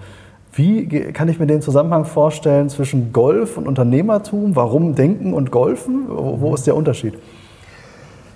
Wie 0.54 0.88
kann 0.88 1.30
ich 1.30 1.38
mir 1.38 1.46
den 1.46 1.62
Zusammenhang 1.62 2.06
vorstellen 2.06 2.70
zwischen 2.70 3.14
Golf 3.14 3.56
und 3.56 3.68
Unternehmertum? 3.68 4.56
Warum 4.56 4.96
Denken 4.96 5.32
und 5.34 5.52
Golfen? 5.52 6.06
Wo 6.08 6.56
ist 6.56 6.66
der 6.66 6.76
Unterschied? 6.76 7.14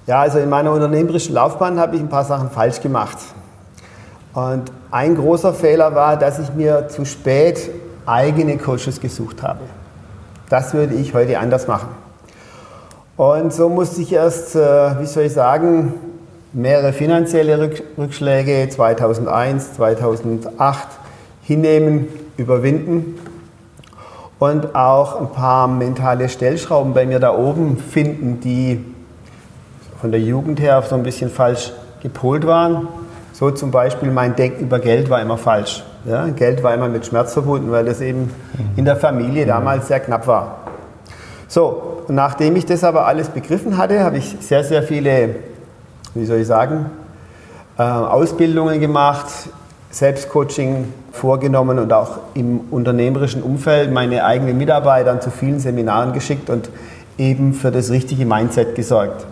Ja, 0.05 0.21
also 0.21 0.37
in 0.37 0.49
meiner 0.49 0.71
unternehmerischen 0.71 1.33
Laufbahn 1.33 1.79
habe 1.79 1.95
ich 1.95 2.01
ein 2.01 2.09
paar 2.09 2.25
Sachen 2.25 2.51
falsch 2.51 2.81
gemacht. 2.81 3.17
Und 4.33 4.71
ein 4.91 5.15
großer 5.15 5.53
Fehler 5.53 5.95
war, 5.95 6.17
dass 6.17 6.37
ich 6.37 6.53
mir 6.53 6.87
zu 6.87 7.03
spät 7.03 7.71
eigene 8.05 8.57
Coaches 8.57 8.99
gesucht 8.99 9.41
habe. 9.41 9.61
Das 10.49 10.73
würde 10.73 10.95
ich 10.95 11.13
heute 11.13 11.39
anders 11.39 11.67
machen. 11.67 11.89
Und 13.17 13.51
so 13.51 13.67
musste 13.67 14.01
ich 14.01 14.13
erst, 14.13 14.55
äh, 14.55 14.99
wie 14.99 15.05
soll 15.05 15.23
ich 15.23 15.33
sagen, 15.33 15.93
mehrere 16.53 16.93
finanzielle 16.93 17.71
Rückschläge 17.97 18.69
2001, 18.69 19.73
2008 19.73 20.87
hinnehmen, 21.43 22.07
überwinden 22.37 23.19
und 24.39 24.75
auch 24.75 25.19
ein 25.19 25.31
paar 25.31 25.67
mentale 25.67 26.29
Stellschrauben 26.29 26.93
bei 26.93 27.05
mir 27.05 27.19
da 27.19 27.35
oben 27.35 27.77
finden, 27.77 28.39
die 28.39 28.85
von 29.99 30.11
der 30.11 30.21
Jugend 30.21 30.59
her 30.59 30.81
so 30.87 30.95
ein 30.95 31.03
bisschen 31.03 31.29
falsch 31.29 31.73
gepolt 32.01 32.45
waren. 32.45 32.87
So 33.33 33.51
zum 33.51 33.71
Beispiel 33.71 34.11
mein 34.11 34.35
Denken 34.35 34.63
über 34.65 34.79
Geld 34.79 35.09
war 35.09 35.21
immer 35.21 35.37
falsch. 35.37 35.83
Ja, 36.05 36.27
Geld 36.27 36.63
war 36.63 36.73
immer 36.73 36.87
mit 36.87 37.05
Schmerz 37.05 37.33
verbunden, 37.33 37.71
weil 37.71 37.85
das 37.85 38.01
eben 38.01 38.31
in 38.75 38.85
der 38.85 38.95
Familie 38.95 39.45
damals 39.45 39.87
sehr 39.87 39.99
knapp 39.99 40.27
war. 40.27 40.59
So, 41.47 42.03
nachdem 42.07 42.55
ich 42.55 42.65
das 42.65 42.83
aber 42.83 43.05
alles 43.05 43.29
begriffen 43.29 43.77
hatte, 43.77 44.03
habe 44.03 44.17
ich 44.17 44.37
sehr, 44.39 44.63
sehr 44.63 44.83
viele, 44.83 45.35
wie 46.13 46.25
soll 46.25 46.37
ich 46.39 46.47
sagen, 46.47 46.87
äh, 47.77 47.83
Ausbildungen 47.83 48.79
gemacht, 48.79 49.27
Selbstcoaching 49.89 50.93
vorgenommen 51.11 51.79
und 51.79 51.91
auch 51.93 52.19
im 52.33 52.59
unternehmerischen 52.71 53.41
Umfeld 53.41 53.91
meine 53.91 54.25
eigenen 54.25 54.57
Mitarbeiter 54.57 55.19
zu 55.19 55.31
vielen 55.31 55.59
Seminaren 55.59 56.13
geschickt 56.13 56.49
und 56.49 56.69
eben 57.17 57.53
für 57.53 57.71
das 57.71 57.89
richtige 57.89 58.25
Mindset 58.25 58.75
gesorgt. 58.75 59.25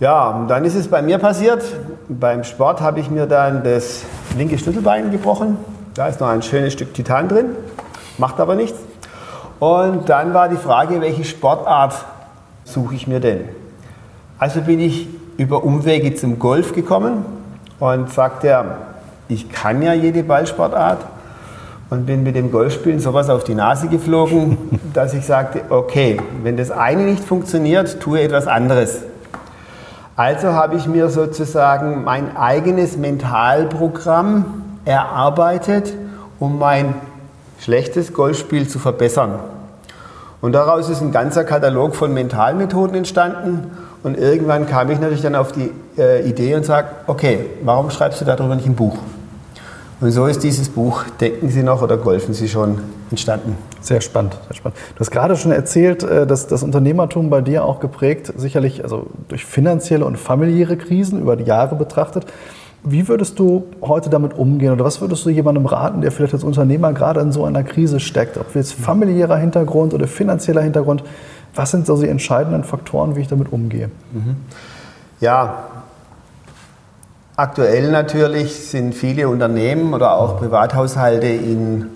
Ja, 0.00 0.46
dann 0.48 0.64
ist 0.64 0.76
es 0.76 0.88
bei 0.88 1.02
mir 1.02 1.18
passiert. 1.18 1.64
Beim 2.08 2.44
Sport 2.44 2.80
habe 2.80 3.00
ich 3.00 3.10
mir 3.10 3.26
dann 3.26 3.64
das 3.64 4.02
linke 4.38 4.56
Schlüsselbein 4.56 5.10
gebrochen. 5.10 5.58
Da 5.94 6.06
ist 6.06 6.20
noch 6.20 6.28
ein 6.28 6.42
schönes 6.42 6.72
Stück 6.72 6.94
Titan 6.94 7.28
drin, 7.28 7.46
macht 8.16 8.40
aber 8.40 8.54
nichts. 8.54 8.78
Und 9.58 10.08
dann 10.08 10.32
war 10.32 10.48
die 10.48 10.56
Frage, 10.56 11.00
welche 11.00 11.24
Sportart 11.24 12.04
suche 12.64 12.94
ich 12.94 13.08
mir 13.08 13.20
denn? 13.20 13.40
Also 14.38 14.60
bin 14.60 14.78
ich 14.78 15.08
über 15.36 15.64
Umwege 15.64 16.14
zum 16.14 16.38
Golf 16.38 16.72
gekommen 16.72 17.24
und 17.80 18.10
sagte, 18.12 18.64
ich 19.28 19.50
kann 19.50 19.82
ja 19.82 19.92
jede 19.92 20.22
Ballsportart 20.22 21.04
und 21.90 22.06
bin 22.06 22.22
mit 22.22 22.36
dem 22.36 22.52
Golfspielen 22.52 23.00
sowas 23.00 23.28
auf 23.30 23.42
die 23.44 23.54
Nase 23.54 23.88
geflogen, 23.88 24.56
dass 24.94 25.14
ich 25.14 25.24
sagte, 25.26 25.62
okay, 25.70 26.20
wenn 26.44 26.56
das 26.56 26.70
eine 26.70 27.02
nicht 27.02 27.24
funktioniert, 27.24 28.00
tue 28.00 28.20
etwas 28.20 28.46
anderes. 28.46 29.02
Also 30.18 30.48
habe 30.48 30.74
ich 30.74 30.88
mir 30.88 31.10
sozusagen 31.10 32.02
mein 32.02 32.36
eigenes 32.36 32.96
Mentalprogramm 32.96 34.64
erarbeitet, 34.84 35.92
um 36.40 36.58
mein 36.58 36.94
schlechtes 37.60 38.12
Golfspiel 38.12 38.66
zu 38.66 38.80
verbessern. 38.80 39.38
Und 40.40 40.54
daraus 40.54 40.88
ist 40.88 41.02
ein 41.02 41.12
ganzer 41.12 41.44
Katalog 41.44 41.94
von 41.94 42.12
Mentalmethoden 42.12 42.96
entstanden. 42.96 43.70
Und 44.02 44.18
irgendwann 44.18 44.66
kam 44.66 44.90
ich 44.90 44.98
natürlich 44.98 45.22
dann 45.22 45.36
auf 45.36 45.52
die 45.52 45.70
äh, 45.96 46.28
Idee 46.28 46.56
und 46.56 46.66
sage, 46.66 46.88
okay, 47.06 47.46
warum 47.62 47.88
schreibst 47.90 48.20
du 48.20 48.24
darüber 48.24 48.56
nicht 48.56 48.66
ein 48.66 48.74
Buch? 48.74 48.98
Und 50.00 50.10
so 50.10 50.26
ist 50.26 50.42
dieses 50.42 50.68
Buch 50.68 51.04
Denken 51.20 51.48
Sie 51.48 51.62
noch 51.62 51.80
oder 51.80 51.96
golfen 51.96 52.34
Sie 52.34 52.48
schon 52.48 52.80
entstanden. 53.10 53.56
Sehr 53.80 54.00
spannend, 54.00 54.36
sehr 54.48 54.56
spannend. 54.56 54.78
Du 54.94 55.00
hast 55.00 55.10
gerade 55.10 55.36
schon 55.36 55.52
erzählt, 55.52 56.02
äh, 56.02 56.26
dass 56.26 56.46
das 56.46 56.62
Unternehmertum 56.62 57.30
bei 57.30 57.40
dir 57.40 57.64
auch 57.64 57.80
geprägt, 57.80 58.32
sicherlich 58.36 58.82
also 58.82 59.06
durch 59.28 59.44
finanzielle 59.44 60.04
und 60.04 60.16
familiäre 60.18 60.76
Krisen 60.76 61.20
über 61.20 61.36
die 61.36 61.44
Jahre 61.44 61.74
betrachtet. 61.74 62.26
Wie 62.84 63.08
würdest 63.08 63.38
du 63.38 63.64
heute 63.82 64.08
damit 64.08 64.38
umgehen 64.38 64.72
oder 64.72 64.84
was 64.84 65.00
würdest 65.00 65.26
du 65.26 65.30
jemandem 65.30 65.66
raten, 65.66 66.00
der 66.00 66.12
vielleicht 66.12 66.34
als 66.34 66.44
Unternehmer 66.44 66.92
gerade 66.92 67.20
in 67.20 67.32
so 67.32 67.44
einer 67.44 67.64
Krise 67.64 67.98
steckt? 67.98 68.38
Ob 68.38 68.54
jetzt 68.54 68.72
familiärer 68.72 69.36
Hintergrund 69.36 69.94
oder 69.94 70.06
finanzieller 70.06 70.62
Hintergrund, 70.62 71.02
was 71.54 71.72
sind 71.72 71.86
so 71.86 72.00
die 72.00 72.08
entscheidenden 72.08 72.62
Faktoren, 72.62 73.16
wie 73.16 73.20
ich 73.22 73.28
damit 73.28 73.52
umgehe? 73.52 73.90
Mhm. 74.12 74.36
Ja, 75.20 75.64
aktuell 77.36 77.90
natürlich 77.90 78.54
sind 78.54 78.94
viele 78.94 79.28
Unternehmen 79.28 79.92
oder 79.92 80.12
auch 80.12 80.38
Privathaushalte 80.38 81.26
in 81.26 81.86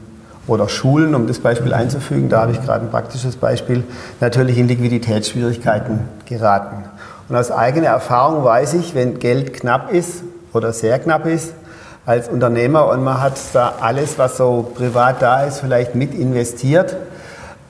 oder 0.46 0.68
Schulen, 0.68 1.14
um 1.14 1.26
das 1.26 1.38
Beispiel 1.38 1.72
einzufügen, 1.72 2.28
da 2.28 2.42
habe 2.42 2.52
ich 2.52 2.60
gerade 2.60 2.84
ein 2.84 2.90
praktisches 2.90 3.36
Beispiel, 3.36 3.84
natürlich 4.20 4.58
in 4.58 4.68
Liquiditätsschwierigkeiten 4.68 6.00
geraten. 6.26 6.84
Und 7.28 7.36
aus 7.36 7.50
eigener 7.50 7.88
Erfahrung 7.88 8.44
weiß 8.44 8.74
ich, 8.74 8.94
wenn 8.94 9.18
Geld 9.18 9.54
knapp 9.54 9.92
ist 9.92 10.22
oder 10.52 10.72
sehr 10.72 10.98
knapp 10.98 11.26
ist, 11.26 11.54
als 12.04 12.28
Unternehmer 12.28 12.88
und 12.88 13.04
man 13.04 13.20
hat 13.20 13.34
da 13.52 13.74
alles, 13.80 14.18
was 14.18 14.36
so 14.36 14.72
privat 14.74 15.22
da 15.22 15.44
ist, 15.44 15.60
vielleicht 15.60 15.94
mit 15.94 16.14
investiert, 16.14 16.96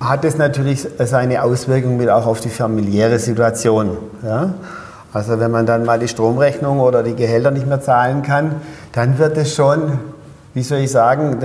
hat 0.01 0.25
es 0.25 0.39
natürlich 0.39 0.89
seine 0.99 1.43
Auswirkungen 1.43 1.99
mit 1.99 2.09
auch 2.09 2.27
auf 2.27 2.41
die 2.41 2.49
familiäre 2.49 3.19
Situation. 3.19 3.99
Ja? 4.25 4.55
Also 5.13 5.39
wenn 5.39 5.51
man 5.51 5.67
dann 5.67 5.85
mal 5.85 5.99
die 5.99 6.09
Stromrechnung 6.09 6.81
oder 6.81 7.03
die 7.03 7.15
Gehälter 7.15 7.51
nicht 7.51 7.67
mehr 7.67 7.83
zahlen 7.83 8.23
kann, 8.23 8.57
dann 8.93 9.19
wird 9.19 9.37
es 9.37 9.55
schon, 9.55 9.99
wie 10.55 10.63
soll 10.63 10.79
ich 10.79 10.91
sagen, 10.91 11.39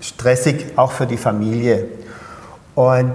stressig 0.00 0.72
auch 0.76 0.92
für 0.92 1.06
die 1.06 1.16
Familie. 1.16 1.86
Und 2.74 3.12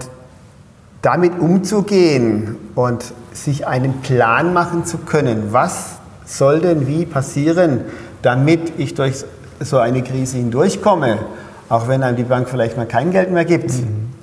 damit 1.01 1.39
umzugehen 1.39 2.57
und 2.73 3.13
sich 3.33 3.67
einen 3.67 4.01
Plan 4.01 4.53
machen 4.53 4.85
zu 4.85 4.99
können, 4.99 5.51
was 5.51 5.95
soll 6.25 6.61
denn 6.61 6.87
wie 6.87 7.05
passieren, 7.05 7.81
damit 8.21 8.79
ich 8.79 8.95
durch 8.95 9.23
so 9.59 9.77
eine 9.77 10.01
Krise 10.01 10.37
hindurchkomme, 10.37 11.19
auch 11.69 11.87
wenn 11.87 12.01
einem 12.03 12.17
die 12.17 12.23
Bank 12.23 12.49
vielleicht 12.49 12.77
mal 12.77 12.87
kein 12.87 13.11
Geld 13.11 13.31
mehr 13.31 13.45
gibt. 13.45 13.71
Mhm. 13.71 14.13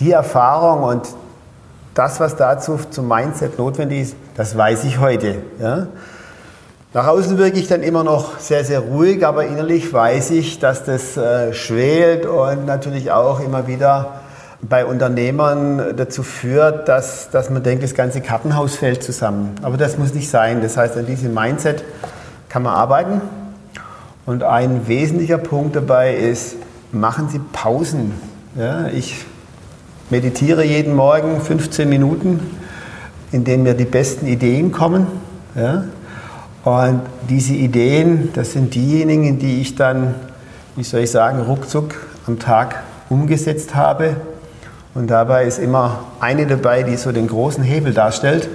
Die 0.00 0.10
Erfahrung 0.10 0.82
und 0.82 1.08
das, 1.94 2.20
was 2.20 2.36
dazu 2.36 2.78
zum 2.90 3.08
Mindset 3.08 3.58
notwendig 3.58 4.02
ist, 4.02 4.16
das 4.36 4.56
weiß 4.56 4.84
ich 4.84 4.98
heute. 4.98 5.36
Ja? 5.60 5.86
Nach 6.94 7.06
außen 7.06 7.36
wirke 7.36 7.58
ich 7.58 7.68
dann 7.68 7.82
immer 7.82 8.02
noch 8.02 8.38
sehr, 8.38 8.64
sehr 8.64 8.80
ruhig, 8.80 9.26
aber 9.26 9.44
innerlich 9.44 9.92
weiß 9.92 10.30
ich, 10.30 10.58
dass 10.58 10.84
das 10.84 11.18
äh, 11.18 11.52
schwelt 11.52 12.24
und 12.24 12.64
natürlich 12.64 13.12
auch 13.12 13.40
immer 13.40 13.66
wieder 13.66 14.20
bei 14.62 14.86
Unternehmern 14.86 15.94
dazu 15.96 16.22
führt, 16.22 16.88
dass, 16.88 17.28
dass 17.28 17.50
man 17.50 17.62
denkt, 17.62 17.84
das 17.84 17.94
ganze 17.94 18.22
Kartenhaus 18.22 18.74
fällt 18.74 19.02
zusammen. 19.02 19.54
Aber 19.60 19.76
das 19.76 19.98
muss 19.98 20.14
nicht 20.14 20.30
sein. 20.30 20.62
Das 20.62 20.78
heißt, 20.78 20.96
an 20.96 21.04
diesem 21.04 21.34
Mindset 21.34 21.84
kann 22.48 22.62
man 22.62 22.72
arbeiten. 22.72 23.20
Und 24.24 24.42
ein 24.42 24.88
wesentlicher 24.88 25.38
Punkt 25.38 25.76
dabei 25.76 26.14
ist, 26.14 26.56
machen 26.90 27.28
Sie 27.28 27.38
Pausen. 27.52 28.12
Ja, 28.56 28.86
ich 28.88 29.26
meditiere 30.08 30.64
jeden 30.64 30.94
Morgen 30.94 31.42
15 31.42 31.86
Minuten, 31.86 32.40
in 33.30 33.44
denen 33.44 33.62
mir 33.62 33.74
die 33.74 33.84
besten 33.84 34.26
Ideen 34.26 34.72
kommen. 34.72 35.06
Ja, 35.54 35.84
und 36.68 37.00
diese 37.30 37.54
Ideen, 37.54 38.30
das 38.34 38.52
sind 38.52 38.74
diejenigen, 38.74 39.38
die 39.38 39.60
ich 39.60 39.74
dann, 39.74 40.14
wie 40.76 40.82
soll 40.82 41.00
ich 41.00 41.10
sagen, 41.10 41.40
ruckzuck 41.40 41.94
am 42.26 42.38
Tag 42.38 42.82
umgesetzt 43.08 43.74
habe. 43.74 44.16
Und 44.94 45.08
dabei 45.08 45.44
ist 45.44 45.58
immer 45.58 46.00
eine 46.20 46.46
dabei, 46.46 46.82
die 46.82 46.96
so 46.96 47.10
den 47.10 47.26
großen 47.26 47.64
Hebel 47.64 47.94
darstellt. 47.94 48.48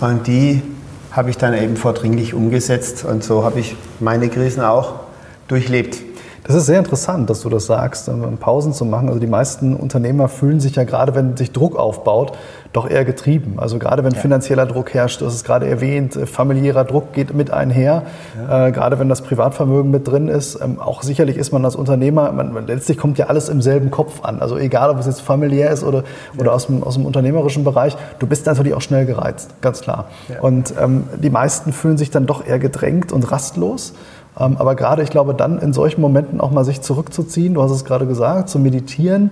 Und 0.00 0.26
die 0.26 0.62
habe 1.10 1.30
ich 1.30 1.36
dann 1.36 1.54
eben 1.54 1.76
vordringlich 1.76 2.32
umgesetzt. 2.32 3.04
Und 3.04 3.24
so 3.24 3.44
habe 3.44 3.58
ich 3.58 3.76
meine 3.98 4.28
Krisen 4.28 4.62
auch 4.62 5.00
durchlebt. 5.48 6.05
Das 6.46 6.54
ist 6.54 6.66
sehr 6.66 6.78
interessant, 6.78 7.28
dass 7.28 7.40
du 7.40 7.48
das 7.48 7.66
sagst, 7.66 8.08
Pausen 8.38 8.72
zu 8.72 8.84
machen. 8.84 9.08
Also 9.08 9.18
die 9.18 9.26
meisten 9.26 9.74
Unternehmer 9.74 10.28
fühlen 10.28 10.60
sich 10.60 10.76
ja 10.76 10.84
gerade, 10.84 11.16
wenn 11.16 11.36
sich 11.36 11.50
Druck 11.50 11.76
aufbaut, 11.76 12.38
doch 12.72 12.88
eher 12.88 13.04
getrieben. 13.04 13.54
Also 13.56 13.80
gerade 13.80 14.04
wenn 14.04 14.12
ja. 14.12 14.20
finanzieller 14.20 14.64
Druck 14.66 14.94
herrscht, 14.94 15.22
das 15.22 15.34
ist 15.34 15.44
gerade 15.44 15.66
erwähnt, 15.66 16.14
äh, 16.14 16.26
familiärer 16.26 16.84
Druck 16.84 17.12
geht 17.12 17.34
mit 17.34 17.50
einher. 17.50 18.02
Ja. 18.48 18.66
Äh, 18.66 18.72
gerade 18.72 18.98
wenn 19.00 19.08
das 19.08 19.22
Privatvermögen 19.22 19.90
mit 19.90 20.06
drin 20.06 20.28
ist, 20.28 20.60
ähm, 20.62 20.78
auch 20.78 21.02
sicherlich 21.02 21.36
ist 21.36 21.52
man 21.52 21.64
als 21.64 21.74
Unternehmer, 21.74 22.30
man, 22.30 22.66
letztlich 22.66 22.98
kommt 22.98 23.18
ja 23.18 23.26
alles 23.26 23.48
im 23.48 23.60
selben 23.60 23.90
Kopf 23.90 24.22
an. 24.22 24.40
Also 24.40 24.56
egal, 24.56 24.90
ob 24.90 25.00
es 25.00 25.06
jetzt 25.06 25.22
familiär 25.22 25.70
ist 25.70 25.82
oder, 25.82 25.98
ja. 25.98 26.40
oder 26.40 26.52
aus, 26.52 26.66
dem, 26.66 26.84
aus 26.84 26.94
dem 26.94 27.06
unternehmerischen 27.06 27.64
Bereich, 27.64 27.96
du 28.20 28.26
bist 28.26 28.46
natürlich 28.46 28.74
auch 28.74 28.82
schnell 28.82 29.04
gereizt, 29.06 29.60
ganz 29.62 29.80
klar. 29.80 30.06
Und 30.42 30.74
ähm, 30.80 31.04
die 31.20 31.30
meisten 31.30 31.72
fühlen 31.72 31.96
sich 31.96 32.10
dann 32.10 32.26
doch 32.26 32.46
eher 32.46 32.60
gedrängt 32.60 33.12
und 33.12 33.32
rastlos. 33.32 33.94
Ähm, 34.38 34.56
aber 34.58 34.74
gerade, 34.74 35.02
ich 35.02 35.10
glaube, 35.10 35.34
dann 35.34 35.58
in 35.58 35.72
solchen 35.72 36.00
Momenten 36.00 36.40
auch 36.40 36.50
mal 36.50 36.64
sich 36.64 36.80
zurückzuziehen, 36.80 37.54
du 37.54 37.62
hast 37.62 37.70
es 37.70 37.84
gerade 37.84 38.06
gesagt, 38.06 38.48
zu 38.48 38.58
meditieren, 38.58 39.30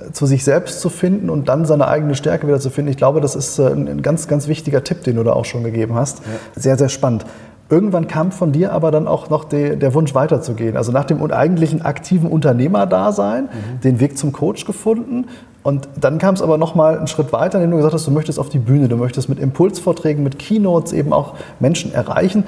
äh, 0.00 0.12
zu 0.12 0.26
sich 0.26 0.44
selbst 0.44 0.80
zu 0.80 0.88
finden 0.88 1.30
und 1.30 1.48
dann 1.48 1.64
seine 1.64 1.88
eigene 1.88 2.14
Stärke 2.14 2.46
wieder 2.46 2.60
zu 2.60 2.70
finden. 2.70 2.90
Ich 2.90 2.96
glaube, 2.96 3.20
das 3.20 3.34
ist 3.34 3.58
äh, 3.58 3.68
ein 3.68 4.02
ganz, 4.02 4.28
ganz 4.28 4.48
wichtiger 4.48 4.84
Tipp, 4.84 5.04
den 5.04 5.16
du 5.16 5.24
da 5.24 5.32
auch 5.32 5.44
schon 5.44 5.64
gegeben 5.64 5.94
hast. 5.94 6.18
Ja. 6.18 6.24
Sehr, 6.60 6.78
sehr 6.78 6.88
spannend. 6.88 7.26
Irgendwann 7.68 8.06
kam 8.06 8.30
von 8.30 8.52
dir 8.52 8.72
aber 8.72 8.92
dann 8.92 9.08
auch 9.08 9.28
noch 9.28 9.42
de, 9.44 9.74
der 9.74 9.92
Wunsch 9.92 10.14
weiterzugehen. 10.14 10.76
Also 10.76 10.92
nach 10.92 11.04
dem 11.04 11.20
eigentlichen 11.32 11.82
aktiven 11.82 12.30
Unternehmerdasein, 12.30 13.44
mhm. 13.44 13.80
den 13.80 13.98
Weg 13.98 14.16
zum 14.16 14.30
Coach 14.30 14.64
gefunden. 14.66 15.26
Und 15.66 15.88
dann 16.00 16.18
kam 16.18 16.32
es 16.32 16.42
aber 16.42 16.58
noch 16.58 16.76
mal 16.76 16.96
einen 16.96 17.08
Schritt 17.08 17.32
weiter, 17.32 17.58
indem 17.58 17.72
du 17.72 17.76
gesagt 17.78 17.94
hast, 17.94 18.06
du 18.06 18.12
möchtest 18.12 18.38
auf 18.38 18.48
die 18.48 18.60
Bühne, 18.60 18.86
du 18.86 18.96
möchtest 18.96 19.28
mit 19.28 19.40
Impulsvorträgen, 19.40 20.22
mit 20.22 20.38
Keynotes 20.38 20.92
eben 20.92 21.12
auch 21.12 21.34
Menschen 21.58 21.92
erreichen. 21.92 22.44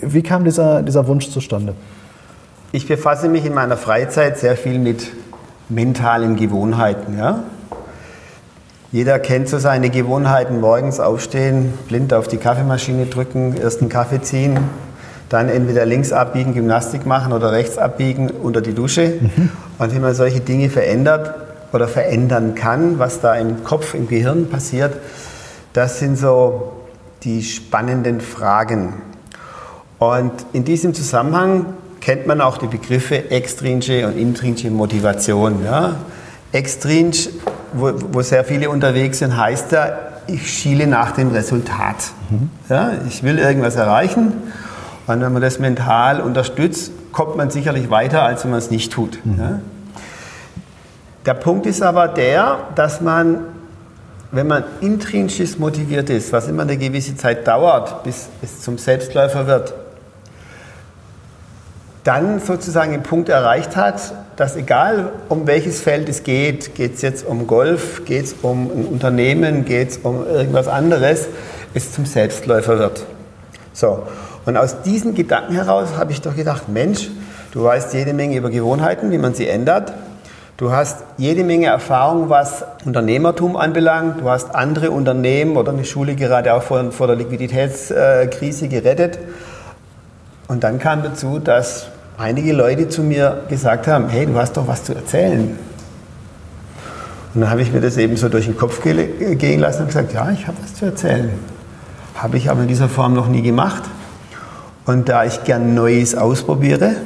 Wie 0.00 0.22
kam 0.22 0.44
dieser, 0.44 0.84
dieser 0.84 1.08
Wunsch 1.08 1.28
zustande? 1.28 1.74
Ich 2.70 2.86
befasse 2.86 3.28
mich 3.28 3.44
in 3.44 3.52
meiner 3.52 3.76
Freizeit 3.76 4.38
sehr 4.38 4.54
viel 4.54 4.78
mit 4.78 5.08
mentalen 5.70 6.36
Gewohnheiten. 6.36 7.18
Ja? 7.18 7.42
Jeder 8.92 9.18
kennt 9.18 9.48
so 9.48 9.58
seine 9.58 9.90
Gewohnheiten, 9.90 10.60
morgens 10.60 11.00
aufstehen, 11.00 11.74
blind 11.88 12.14
auf 12.14 12.28
die 12.28 12.36
Kaffeemaschine 12.36 13.06
drücken, 13.06 13.56
erst 13.60 13.80
einen 13.80 13.90
Kaffee 13.90 14.20
ziehen, 14.20 14.60
dann 15.30 15.48
entweder 15.48 15.84
links 15.84 16.12
abbiegen, 16.12 16.54
Gymnastik 16.54 17.06
machen 17.06 17.32
oder 17.32 17.50
rechts 17.50 17.76
abbiegen 17.76 18.30
unter 18.30 18.60
die 18.60 18.72
Dusche. 18.72 19.14
Mhm. 19.20 19.50
Und 19.78 19.92
wie 19.92 19.98
man 19.98 20.14
solche 20.14 20.38
Dinge 20.38 20.70
verändert 20.70 21.41
oder 21.72 21.88
verändern 21.88 22.54
kann, 22.54 22.98
was 22.98 23.20
da 23.20 23.34
im 23.34 23.64
Kopf, 23.64 23.94
im 23.94 24.08
Gehirn 24.08 24.48
passiert, 24.48 24.96
das 25.72 25.98
sind 25.98 26.18
so 26.18 26.72
die 27.24 27.42
spannenden 27.42 28.20
Fragen. 28.20 28.94
Und 29.98 30.32
in 30.52 30.64
diesem 30.64 30.94
Zusammenhang 30.94 31.66
kennt 32.00 32.26
man 32.26 32.40
auch 32.40 32.58
die 32.58 32.66
Begriffe 32.66 33.30
extrinsische 33.30 34.06
und 34.06 34.18
intrinsische 34.18 34.70
Motivation. 34.70 35.64
Ja? 35.64 35.96
Extrinsisch, 36.50 37.28
wo, 37.72 37.92
wo 38.12 38.22
sehr 38.22 38.44
viele 38.44 38.68
unterwegs 38.68 39.20
sind, 39.20 39.36
heißt 39.36 39.72
ja, 39.72 39.92
ich 40.26 40.50
schiele 40.50 40.86
nach 40.86 41.12
dem 41.12 41.30
Resultat. 41.30 41.96
Mhm. 42.30 42.50
Ja? 42.68 42.92
Ich 43.08 43.22
will 43.22 43.38
irgendwas 43.38 43.76
erreichen 43.76 44.32
und 45.06 45.20
wenn 45.20 45.32
man 45.32 45.42
das 45.42 45.58
mental 45.58 46.20
unterstützt, 46.20 46.92
kommt 47.12 47.36
man 47.36 47.50
sicherlich 47.50 47.90
weiter, 47.90 48.22
als 48.22 48.44
wenn 48.44 48.50
man 48.50 48.58
es 48.58 48.70
nicht 48.70 48.92
tut. 48.92 49.24
Mhm. 49.24 49.38
Ja? 49.38 49.60
Der 51.24 51.34
Punkt 51.34 51.66
ist 51.66 51.82
aber 51.82 52.08
der, 52.08 52.58
dass 52.74 53.00
man, 53.00 53.40
wenn 54.32 54.48
man 54.48 54.64
intrinsisch 54.80 55.58
motiviert 55.58 56.10
ist, 56.10 56.32
was 56.32 56.48
immer 56.48 56.62
eine 56.62 56.76
gewisse 56.76 57.16
Zeit 57.16 57.46
dauert, 57.46 58.02
bis 58.02 58.28
es 58.42 58.60
zum 58.60 58.76
Selbstläufer 58.76 59.46
wird, 59.46 59.74
dann 62.04 62.40
sozusagen 62.40 62.92
den 62.92 63.04
Punkt 63.04 63.28
erreicht 63.28 63.76
hat, 63.76 64.12
dass 64.36 64.56
egal 64.56 65.12
um 65.28 65.46
welches 65.46 65.80
Feld 65.80 66.08
es 66.08 66.24
geht, 66.24 66.74
geht 66.74 66.94
es 66.94 67.02
jetzt 67.02 67.24
um 67.24 67.46
Golf, 67.46 68.04
geht 68.04 68.24
es 68.24 68.34
um 68.42 68.70
ein 68.70 68.84
Unternehmen, 68.86 69.64
geht 69.64 69.90
es 69.90 69.96
um 69.98 70.26
irgendwas 70.26 70.66
anderes, 70.66 71.28
es 71.74 71.92
zum 71.92 72.06
Selbstläufer 72.06 72.78
wird. 72.80 73.06
So, 73.72 74.02
und 74.44 74.56
aus 74.56 74.82
diesen 74.82 75.14
Gedanken 75.14 75.54
heraus 75.54 75.90
habe 75.96 76.10
ich 76.10 76.20
doch 76.20 76.34
gedacht, 76.34 76.68
Mensch, 76.68 77.08
du 77.52 77.62
weißt 77.62 77.94
jede 77.94 78.12
Menge 78.12 78.36
über 78.36 78.50
Gewohnheiten, 78.50 79.12
wie 79.12 79.18
man 79.18 79.34
sie 79.34 79.46
ändert. 79.46 79.92
Du 80.58 80.70
hast 80.70 80.98
jede 81.16 81.44
Menge 81.44 81.66
Erfahrung, 81.66 82.28
was 82.28 82.64
Unternehmertum 82.84 83.56
anbelangt. 83.56 84.20
Du 84.20 84.28
hast 84.28 84.54
andere 84.54 84.90
Unternehmen 84.90 85.56
oder 85.56 85.72
eine 85.72 85.84
Schule 85.84 86.14
gerade 86.14 86.52
auch 86.52 86.62
vor, 86.62 86.92
vor 86.92 87.06
der 87.06 87.16
Liquiditätskrise 87.16 88.68
gerettet. 88.68 89.18
Und 90.48 90.62
dann 90.62 90.78
kam 90.78 91.02
dazu, 91.02 91.38
dass 91.38 91.86
einige 92.18 92.52
Leute 92.52 92.88
zu 92.88 93.02
mir 93.02 93.44
gesagt 93.48 93.86
haben, 93.86 94.08
hey, 94.08 94.26
du 94.26 94.34
hast 94.36 94.56
doch 94.56 94.68
was 94.68 94.84
zu 94.84 94.94
erzählen. 94.94 95.58
Und 97.34 97.40
dann 97.40 97.50
habe 97.50 97.62
ich 97.62 97.72
mir 97.72 97.80
das 97.80 97.96
eben 97.96 98.18
so 98.18 98.28
durch 98.28 98.44
den 98.44 98.56
Kopf 98.56 98.82
gehen 98.82 99.60
lassen 99.60 99.80
und 99.80 99.86
gesagt, 99.86 100.12
ja, 100.12 100.30
ich 100.30 100.46
habe 100.46 100.58
was 100.62 100.74
zu 100.74 100.84
erzählen. 100.84 101.30
Habe 102.14 102.36
ich 102.36 102.50
aber 102.50 102.60
in 102.60 102.68
dieser 102.68 102.90
Form 102.90 103.14
noch 103.14 103.26
nie 103.26 103.40
gemacht. 103.40 103.84
Und 104.84 105.08
da 105.08 105.24
ich 105.24 105.44
gern 105.44 105.74
Neues 105.74 106.14
ausprobiere, 106.14 106.96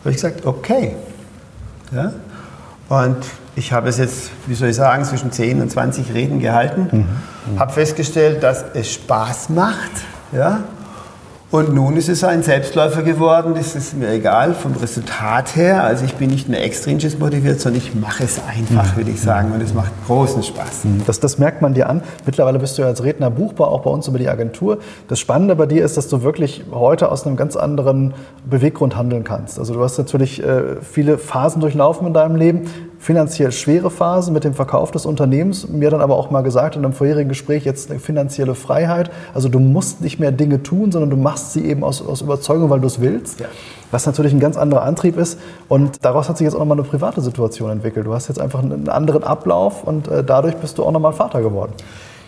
habe 0.00 0.10
ich 0.10 0.16
gesagt, 0.16 0.46
okay. 0.46 0.96
Ja? 1.92 2.12
Und 2.88 3.18
ich 3.54 3.72
habe 3.72 3.88
es 3.88 3.98
jetzt, 3.98 4.30
wie 4.46 4.54
soll 4.54 4.68
ich 4.68 4.76
sagen, 4.76 5.04
zwischen 5.04 5.30
10 5.30 5.60
und 5.60 5.70
20 5.70 6.14
Reden 6.14 6.40
gehalten, 6.40 6.88
mhm. 6.90 7.54
mhm. 7.54 7.58
habe 7.58 7.72
festgestellt, 7.72 8.42
dass 8.42 8.64
es 8.74 8.92
Spaß 8.92 9.50
macht. 9.50 9.90
Ja? 10.32 10.60
Und 11.52 11.74
nun 11.74 11.98
ist 11.98 12.08
es 12.08 12.24
ein 12.24 12.42
Selbstläufer 12.42 13.02
geworden, 13.02 13.52
das 13.54 13.76
ist 13.76 13.94
mir 13.94 14.08
egal 14.08 14.54
vom 14.54 14.72
Resultat 14.72 15.54
her. 15.54 15.84
Also 15.84 16.06
ich 16.06 16.14
bin 16.14 16.30
nicht 16.30 16.48
mehr 16.48 16.64
extrinsisch 16.64 17.18
motiviert, 17.18 17.60
sondern 17.60 17.82
ich 17.82 17.94
mache 17.94 18.24
es 18.24 18.40
einfach, 18.48 18.96
würde 18.96 19.10
ich 19.10 19.20
sagen. 19.20 19.52
Und 19.52 19.60
es 19.60 19.74
macht 19.74 19.92
großen 20.06 20.42
Spaß. 20.42 20.84
Mhm. 20.84 21.02
Das, 21.06 21.20
das 21.20 21.36
merkt 21.36 21.60
man 21.60 21.74
dir 21.74 21.90
an. 21.90 22.00
Mittlerweile 22.24 22.58
bist 22.58 22.78
du 22.78 22.82
ja 22.82 22.88
als 22.88 23.04
Redner 23.04 23.30
buchbar, 23.30 23.68
auch 23.68 23.82
bei 23.82 23.90
uns 23.90 24.08
über 24.08 24.18
die 24.18 24.30
Agentur. 24.30 24.78
Das 25.08 25.20
Spannende 25.20 25.54
bei 25.54 25.66
dir 25.66 25.84
ist, 25.84 25.98
dass 25.98 26.08
du 26.08 26.22
wirklich 26.22 26.64
heute 26.72 27.12
aus 27.12 27.26
einem 27.26 27.36
ganz 27.36 27.54
anderen 27.56 28.14
Beweggrund 28.48 28.96
handeln 28.96 29.22
kannst. 29.22 29.58
Also 29.58 29.74
du 29.74 29.82
hast 29.82 29.98
natürlich 29.98 30.42
äh, 30.42 30.80
viele 30.80 31.18
Phasen 31.18 31.60
durchlaufen 31.60 32.06
in 32.06 32.14
deinem 32.14 32.36
Leben 32.36 32.62
finanziell 33.02 33.50
schwere 33.50 33.90
Phase 33.90 34.30
mit 34.30 34.44
dem 34.44 34.54
Verkauf 34.54 34.92
des 34.92 35.06
Unternehmens. 35.06 35.66
Mir 35.66 35.90
dann 35.90 36.00
aber 36.00 36.16
auch 36.16 36.30
mal 36.30 36.42
gesagt 36.42 36.76
in 36.76 36.84
einem 36.84 36.94
vorherigen 36.94 37.28
Gespräch, 37.28 37.64
jetzt 37.64 37.90
eine 37.90 37.98
finanzielle 37.98 38.54
Freiheit. 38.54 39.10
Also 39.34 39.48
du 39.48 39.58
musst 39.58 40.02
nicht 40.02 40.20
mehr 40.20 40.30
Dinge 40.30 40.62
tun, 40.62 40.92
sondern 40.92 41.10
du 41.10 41.16
machst 41.16 41.52
sie 41.52 41.64
eben 41.64 41.82
aus, 41.82 42.00
aus 42.00 42.20
Überzeugung, 42.20 42.70
weil 42.70 42.78
du 42.78 42.86
es 42.86 43.00
willst. 43.00 43.40
Ja. 43.40 43.46
Was 43.90 44.06
natürlich 44.06 44.32
ein 44.32 44.38
ganz 44.38 44.56
anderer 44.56 44.82
Antrieb 44.82 45.18
ist. 45.18 45.40
Und 45.68 46.04
daraus 46.04 46.28
hat 46.28 46.38
sich 46.38 46.44
jetzt 46.44 46.54
auch 46.54 46.60
nochmal 46.60 46.78
eine 46.78 46.86
private 46.86 47.20
Situation 47.20 47.72
entwickelt. 47.72 48.06
Du 48.06 48.14
hast 48.14 48.28
jetzt 48.28 48.40
einfach 48.40 48.62
einen 48.62 48.88
anderen 48.88 49.24
Ablauf 49.24 49.82
und 49.82 50.06
äh, 50.06 50.22
dadurch 50.22 50.54
bist 50.54 50.78
du 50.78 50.84
auch 50.84 50.92
nochmal 50.92 51.12
Vater 51.12 51.42
geworden. 51.42 51.72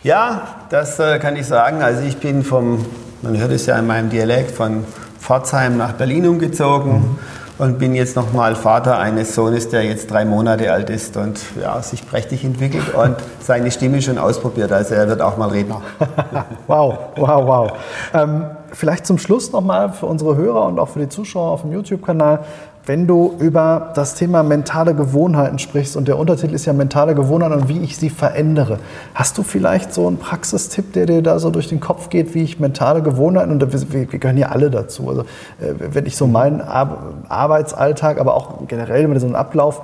Ja, 0.02 0.42
das 0.70 0.98
äh, 0.98 1.20
kann 1.20 1.36
ich 1.36 1.46
sagen. 1.46 1.82
Also 1.82 2.02
ich 2.02 2.16
bin 2.16 2.42
vom, 2.42 2.84
man 3.22 3.38
hört 3.38 3.52
es 3.52 3.66
ja 3.66 3.78
in 3.78 3.86
meinem 3.86 4.10
Dialekt, 4.10 4.50
von 4.50 4.82
Pforzheim 5.20 5.76
nach 5.76 5.92
Berlin 5.92 6.26
umgezogen. 6.26 6.94
Mhm 6.94 7.18
und 7.58 7.78
bin 7.78 7.94
jetzt 7.94 8.16
nochmal 8.16 8.56
Vater 8.56 8.98
eines 8.98 9.34
Sohnes, 9.34 9.68
der 9.68 9.84
jetzt 9.84 10.10
drei 10.10 10.24
Monate 10.24 10.72
alt 10.72 10.90
ist 10.90 11.16
und 11.16 11.38
ja, 11.60 11.80
sich 11.82 12.06
prächtig 12.06 12.44
entwickelt 12.44 12.94
und 12.94 13.16
seine 13.40 13.70
Stimme 13.70 14.02
schon 14.02 14.18
ausprobiert. 14.18 14.72
Also 14.72 14.94
er 14.94 15.08
wird 15.08 15.20
auch 15.20 15.36
mal 15.36 15.48
Redner. 15.48 15.82
wow, 16.66 16.98
wow, 17.16 17.46
wow. 17.46 17.72
Ähm, 18.12 18.46
vielleicht 18.74 19.06
zum 19.06 19.18
Schluss 19.18 19.52
nochmal 19.52 19.92
für 19.92 20.06
unsere 20.06 20.36
Hörer 20.36 20.66
und 20.66 20.78
auch 20.78 20.88
für 20.88 21.00
die 21.00 21.08
Zuschauer 21.08 21.50
auf 21.50 21.62
dem 21.62 21.72
YouTube-Kanal 21.72 22.44
wenn 22.86 23.06
du 23.06 23.34
über 23.38 23.92
das 23.94 24.14
Thema 24.14 24.42
mentale 24.42 24.94
Gewohnheiten 24.94 25.58
sprichst 25.58 25.96
und 25.96 26.06
der 26.06 26.18
Untertitel 26.18 26.54
ist 26.54 26.66
ja 26.66 26.72
mentale 26.72 27.14
Gewohnheiten 27.14 27.54
und 27.54 27.68
wie 27.68 27.78
ich 27.80 27.96
sie 27.96 28.10
verändere, 28.10 28.78
hast 29.14 29.38
du 29.38 29.42
vielleicht 29.42 29.94
so 29.94 30.06
einen 30.06 30.18
Praxistipp, 30.18 30.92
der 30.92 31.06
dir 31.06 31.22
da 31.22 31.38
so 31.38 31.50
durch 31.50 31.68
den 31.68 31.80
Kopf 31.80 32.10
geht, 32.10 32.34
wie 32.34 32.42
ich 32.42 32.60
mentale 32.60 33.02
Gewohnheiten 33.02 33.52
und 33.52 33.72
wir, 33.72 33.92
wir 33.92 34.18
gehören 34.18 34.36
ja 34.36 34.48
alle 34.48 34.70
dazu. 34.70 35.08
Also 35.08 35.22
äh, 35.22 35.74
wenn 35.78 36.04
ich 36.04 36.16
so 36.16 36.26
meinen 36.26 36.60
Arbeitsalltag, 36.60 38.20
aber 38.20 38.34
auch 38.34 38.66
generell 38.68 39.08
mit 39.08 39.20
so 39.20 39.26
einem 39.26 39.36
Ablauf 39.36 39.82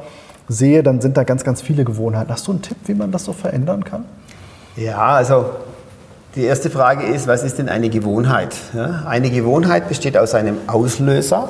sehe, 0.48 0.82
dann 0.82 1.00
sind 1.00 1.16
da 1.16 1.24
ganz, 1.24 1.42
ganz 1.42 1.62
viele 1.62 1.84
Gewohnheiten. 1.84 2.30
Hast 2.30 2.46
du 2.48 2.52
einen 2.52 2.62
Tipp, 2.62 2.76
wie 2.84 2.94
man 2.94 3.12
das 3.12 3.24
so 3.24 3.32
verändern 3.32 3.82
kann? 3.84 4.04
Ja, 4.76 5.06
also 5.06 5.46
die 6.34 6.44
erste 6.44 6.70
Frage 6.70 7.06
ist, 7.06 7.26
was 7.26 7.42
ist 7.42 7.58
denn 7.58 7.68
eine 7.68 7.88
Gewohnheit? 7.88 8.54
Ja, 8.72 9.04
eine 9.06 9.30
Gewohnheit 9.30 9.88
besteht 9.88 10.16
aus 10.16 10.34
einem 10.34 10.56
Auslöser, 10.66 11.48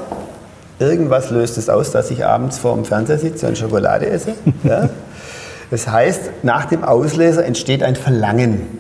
Irgendwas 0.81 1.29
löst 1.31 1.59
es 1.59 1.69
aus, 1.69 1.91
dass 1.91 2.11
ich 2.11 2.25
abends 2.25 2.57
vor 2.57 2.75
dem 2.75 2.87
Fernseher 2.87 3.19
sitze 3.19 3.47
und 3.47 3.59
Schokolade 3.59 4.09
esse. 4.09 4.33
Ja? 4.65 4.89
Das 5.71 5.87
heißt, 5.87 6.31
nach 6.43 6.65
dem 6.65 6.83
Auslöser 6.83 7.45
entsteht 7.45 7.83
ein 7.83 7.95
Verlangen. 7.95 8.79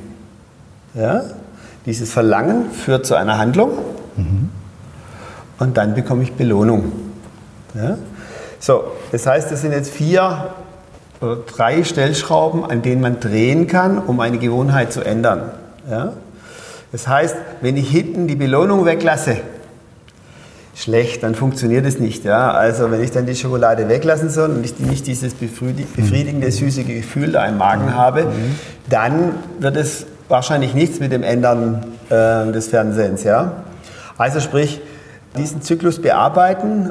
Ja? 0.95 1.23
Dieses 1.85 2.11
Verlangen 2.11 2.71
führt 2.73 3.05
zu 3.05 3.15
einer 3.17 3.37
Handlung 3.37 3.73
mhm. 4.17 4.49
und 5.59 5.77
dann 5.77 5.95
bekomme 5.95 6.23
ich 6.23 6.33
Belohnung. 6.33 6.91
So, 8.59 8.85
das 9.13 9.27
heißt, 9.27 9.53
das 9.53 9.61
sind 9.61 9.73
jetzt 9.73 9.91
vier 9.91 10.49
oder 11.21 11.37
drei 11.37 11.85
Stellschrauben, 11.85 12.65
an 12.65 12.81
denen 12.81 13.03
man 13.03 13.21
drehen 13.21 13.67
kann, 13.67 13.99
um 13.99 14.21
eine 14.21 14.39
Gewohnheit 14.39 14.91
zu 14.91 15.03
ändern. 15.03 15.51
Ja? 15.91 16.15
Das 16.93 17.07
heißt, 17.07 17.37
wenn 17.61 17.77
ich 17.77 17.91
hinten 17.91 18.27
die 18.27 18.37
Belohnung 18.37 18.85
weglasse, 18.85 19.37
schlecht, 20.75 21.23
dann 21.23 21.35
funktioniert 21.35 21.85
es 21.85 21.99
nicht. 21.99 22.25
Ja? 22.25 22.53
Also 22.53 22.91
wenn 22.91 23.03
ich 23.03 23.11
dann 23.11 23.27
die 23.27 23.37
Schokolade 23.37 23.89
weglassen 23.89 24.31
soll 24.31 24.51
und 24.51 24.65
ich 24.65 24.79
nicht 24.79 25.07
dieses 25.07 25.35
befriedigende, 25.35 26.47
mhm. 26.47 26.51
süße 26.51 26.85
Gefühl 26.85 27.33
da 27.33 27.45
im 27.47 27.59
Magen 27.59 27.87
mhm. 27.87 27.95
habe, 27.95 28.27
dann 28.89 29.35
wird 29.59 29.77
es 29.77 30.07
wahrscheinlich 30.29 30.75
nichts 30.75 31.01
mit 31.01 31.13
dem 31.13 31.23
Ändern 31.23 31.85
äh, 32.09 32.51
des 32.51 32.69
Fernsehens. 32.69 33.25
Ja? 33.25 33.65
Also 34.17 34.41
sprich, 34.41 34.81
diesen 35.37 35.63
Zyklus 35.63 36.01
bearbeiten, 36.01 36.91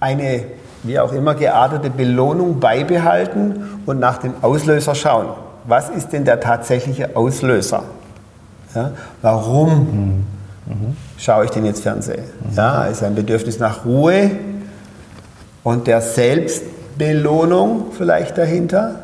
eine 0.00 0.44
wie 0.82 0.98
auch 0.98 1.12
immer 1.12 1.34
geartete 1.34 1.90
Belohnung 1.90 2.60
beibehalten 2.60 3.80
und 3.86 3.98
nach 3.98 4.18
dem 4.18 4.34
Auslöser 4.42 4.94
schauen. 4.94 5.28
Was 5.64 5.88
ist 5.90 6.12
denn 6.12 6.24
der 6.24 6.40
tatsächliche 6.40 7.16
Auslöser? 7.16 7.84
Ja? 8.74 8.92
Warum 9.22 9.68
mhm. 9.70 10.24
Schaue 11.18 11.44
ich 11.44 11.50
denn 11.50 11.64
jetzt 11.64 11.82
Fernsehen? 11.82 12.24
Mhm. 12.50 12.56
Ja, 12.56 12.84
ist 12.84 13.02
ein 13.02 13.14
Bedürfnis 13.14 13.58
nach 13.58 13.84
Ruhe 13.84 14.30
und 15.62 15.86
der 15.86 16.00
Selbstbelohnung 16.00 17.86
vielleicht 17.96 18.38
dahinter. 18.38 18.96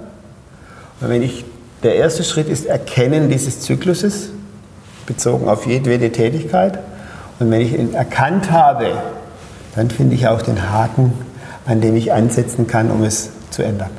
Und 1.01 1.09
wenn 1.09 1.23
ich, 1.23 1.45
der 1.83 1.97
erste 1.97 2.25
Schritt 2.25 2.49
ist 2.49 2.67
Erkennen 2.67 3.29
dieses 3.31 3.61
Zykluses, 3.61 4.31
bezogen 5.07 5.49
auf 5.49 5.67
jedwede 5.67 6.13
Tätigkeit. 6.13 6.79
Und 7.39 7.51
wenn 7.51 7.61
ich 7.61 7.77
ihn 7.77 7.95
erkannt 7.95 8.51
habe, 8.51 8.93
dann 9.75 9.91
finde 9.91 10.15
ich 10.15 10.29
auch 10.29 10.43
den 10.43 10.71
Haken, 10.71 11.13
an 11.67 11.81
dem 11.81 11.97
ich 11.97 12.13
ansetzen 12.13 12.67
kann, 12.67 12.91
um 12.91 13.03
es 13.03 13.31
zu 13.51 13.63
ändern. 13.63 13.91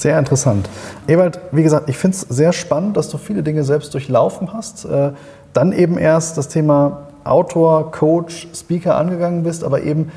Sehr 0.00 0.18
interessant. 0.18 0.66
Ewald, 1.08 1.38
wie 1.52 1.62
gesagt, 1.62 1.90
ich 1.90 1.98
finde 1.98 2.16
es 2.16 2.22
sehr 2.22 2.54
spannend, 2.54 2.96
dass 2.96 3.10
du 3.10 3.18
viele 3.18 3.42
Dinge 3.42 3.64
selbst 3.64 3.92
durchlaufen 3.92 4.54
hast. 4.54 4.86
Äh, 4.86 5.10
dann 5.52 5.72
eben 5.72 5.98
erst 5.98 6.38
das 6.38 6.48
Thema 6.48 7.08
Autor, 7.22 7.90
Coach, 7.90 8.48
Speaker 8.54 8.96
angegangen 8.96 9.42
bist, 9.42 9.62
aber 9.62 9.82
eben 9.82 10.10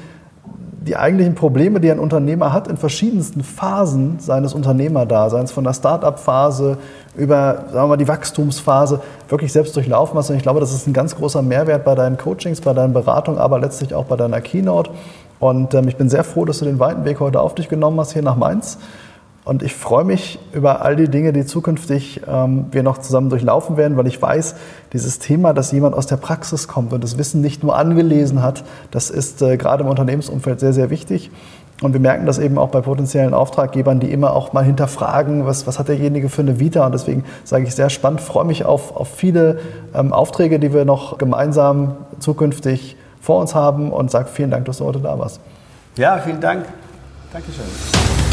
die 0.88 0.96
eigentlichen 0.96 1.36
Probleme, 1.36 1.82
die 1.82 1.92
ein 1.92 2.00
Unternehmer 2.00 2.54
hat, 2.54 2.70
in 2.70 2.78
verschiedensten 2.78 3.44
Phasen 3.44 4.20
seines 4.20 4.54
Unternehmerdaseins, 4.54 5.52
von 5.52 5.66
der 5.66 5.74
Start-up-Phase 5.74 6.78
über 7.18 7.66
sagen 7.66 7.74
wir 7.74 7.88
mal, 7.88 7.98
die 7.98 8.08
Wachstumsphase, 8.08 9.02
wirklich 9.28 9.52
selbst 9.52 9.76
durchlaufen 9.76 10.18
hast. 10.18 10.30
Und 10.30 10.38
ich 10.38 10.44
glaube, 10.44 10.62
das 10.62 10.74
ist 10.74 10.88
ein 10.88 10.94
ganz 10.94 11.14
großer 11.18 11.42
Mehrwert 11.42 11.84
bei 11.84 11.96
deinen 11.96 12.16
Coachings, 12.16 12.62
bei 12.62 12.72
deinen 12.74 12.94
Beratungen, 12.94 13.38
aber 13.38 13.60
letztlich 13.60 13.94
auch 13.94 14.06
bei 14.06 14.16
deiner 14.16 14.40
Keynote. 14.40 14.92
Und 15.42 15.74
ähm, 15.74 15.90
ich 15.90 15.98
bin 15.98 16.08
sehr 16.08 16.24
froh, 16.24 16.46
dass 16.46 16.60
du 16.60 16.66
den 16.66 16.80
weiten 16.80 17.04
Weg 17.04 17.20
heute 17.20 17.42
auf 17.42 17.54
dich 17.54 17.68
genommen 17.68 18.00
hast, 18.00 18.14
hier 18.14 18.22
nach 18.22 18.38
Mainz. 18.38 18.78
Und 19.46 19.62
ich 19.62 19.74
freue 19.74 20.06
mich 20.06 20.40
über 20.54 20.84
all 20.84 20.96
die 20.96 21.10
Dinge, 21.10 21.34
die 21.34 21.46
zukünftig 21.46 22.22
ähm, 22.28 22.68
wir 22.72 22.82
noch 22.82 23.00
zusammen 23.00 23.30
durchlaufen 23.30 23.76
werden, 23.76 23.98
weil 23.98 24.08
ich 24.08 24.22
weiß, 24.22 24.56
dieses 24.94 25.20
Thema, 25.20 25.54
dass 25.54 25.72
jemand 25.74 25.96
aus 25.96 26.08
der 26.08 26.16
Praxis 26.16 26.68
kommt 26.70 26.94
und 26.94 27.04
das 27.04 27.18
Wissen 27.18 27.42
nicht 27.42 27.62
nur 27.62 27.76
angelesen 27.76 28.42
hat, 28.42 28.64
das 28.92 29.10
ist 29.10 29.42
äh, 29.42 29.58
gerade 29.58 29.84
im 29.84 29.90
Unternehmensumfeld 29.90 30.62
sehr, 30.62 30.72
sehr 30.72 30.90
wichtig. 30.90 31.30
Und 31.82 31.92
wir 31.92 32.00
merken 32.00 32.26
das 32.26 32.40
eben 32.40 32.58
auch 32.58 32.70
bei 32.70 32.80
potenziellen 32.80 33.34
Auftraggebern, 33.34 34.00
die 34.00 34.12
immer 34.12 34.34
auch 34.34 34.54
mal 34.54 34.64
hinterfragen, 34.64 35.46
was, 35.46 35.68
was 35.68 35.80
hat 35.80 35.90
derjenige 35.90 36.30
für 36.30 36.42
eine 36.42 36.60
Vita. 36.60 36.86
Und 36.86 36.94
deswegen 36.94 37.26
sage 37.44 37.66
ich 37.66 37.76
sehr 37.76 37.90
spannend, 37.90 38.22
freue 38.22 38.46
mich 38.46 38.64
auf, 38.64 38.96
auf 38.96 39.10
viele 39.10 39.60
ähm, 39.94 40.14
Aufträge, 40.14 40.60
die 40.60 40.74
wir 40.74 40.86
noch 40.86 41.18
gemeinsam 41.18 41.98
zukünftig 42.20 42.96
vor 43.20 43.42
uns 43.42 43.56
haben 43.56 43.92
und 43.92 44.12
sage 44.12 44.30
vielen 44.32 44.52
Dank, 44.52 44.66
dass 44.66 44.78
du 44.78 44.86
heute 44.86 45.00
da 45.00 45.20
warst. 45.20 45.42
Ja, 45.98 46.18
vielen 46.20 46.40
Dank. 46.40 46.66
Dankeschön. 47.34 48.33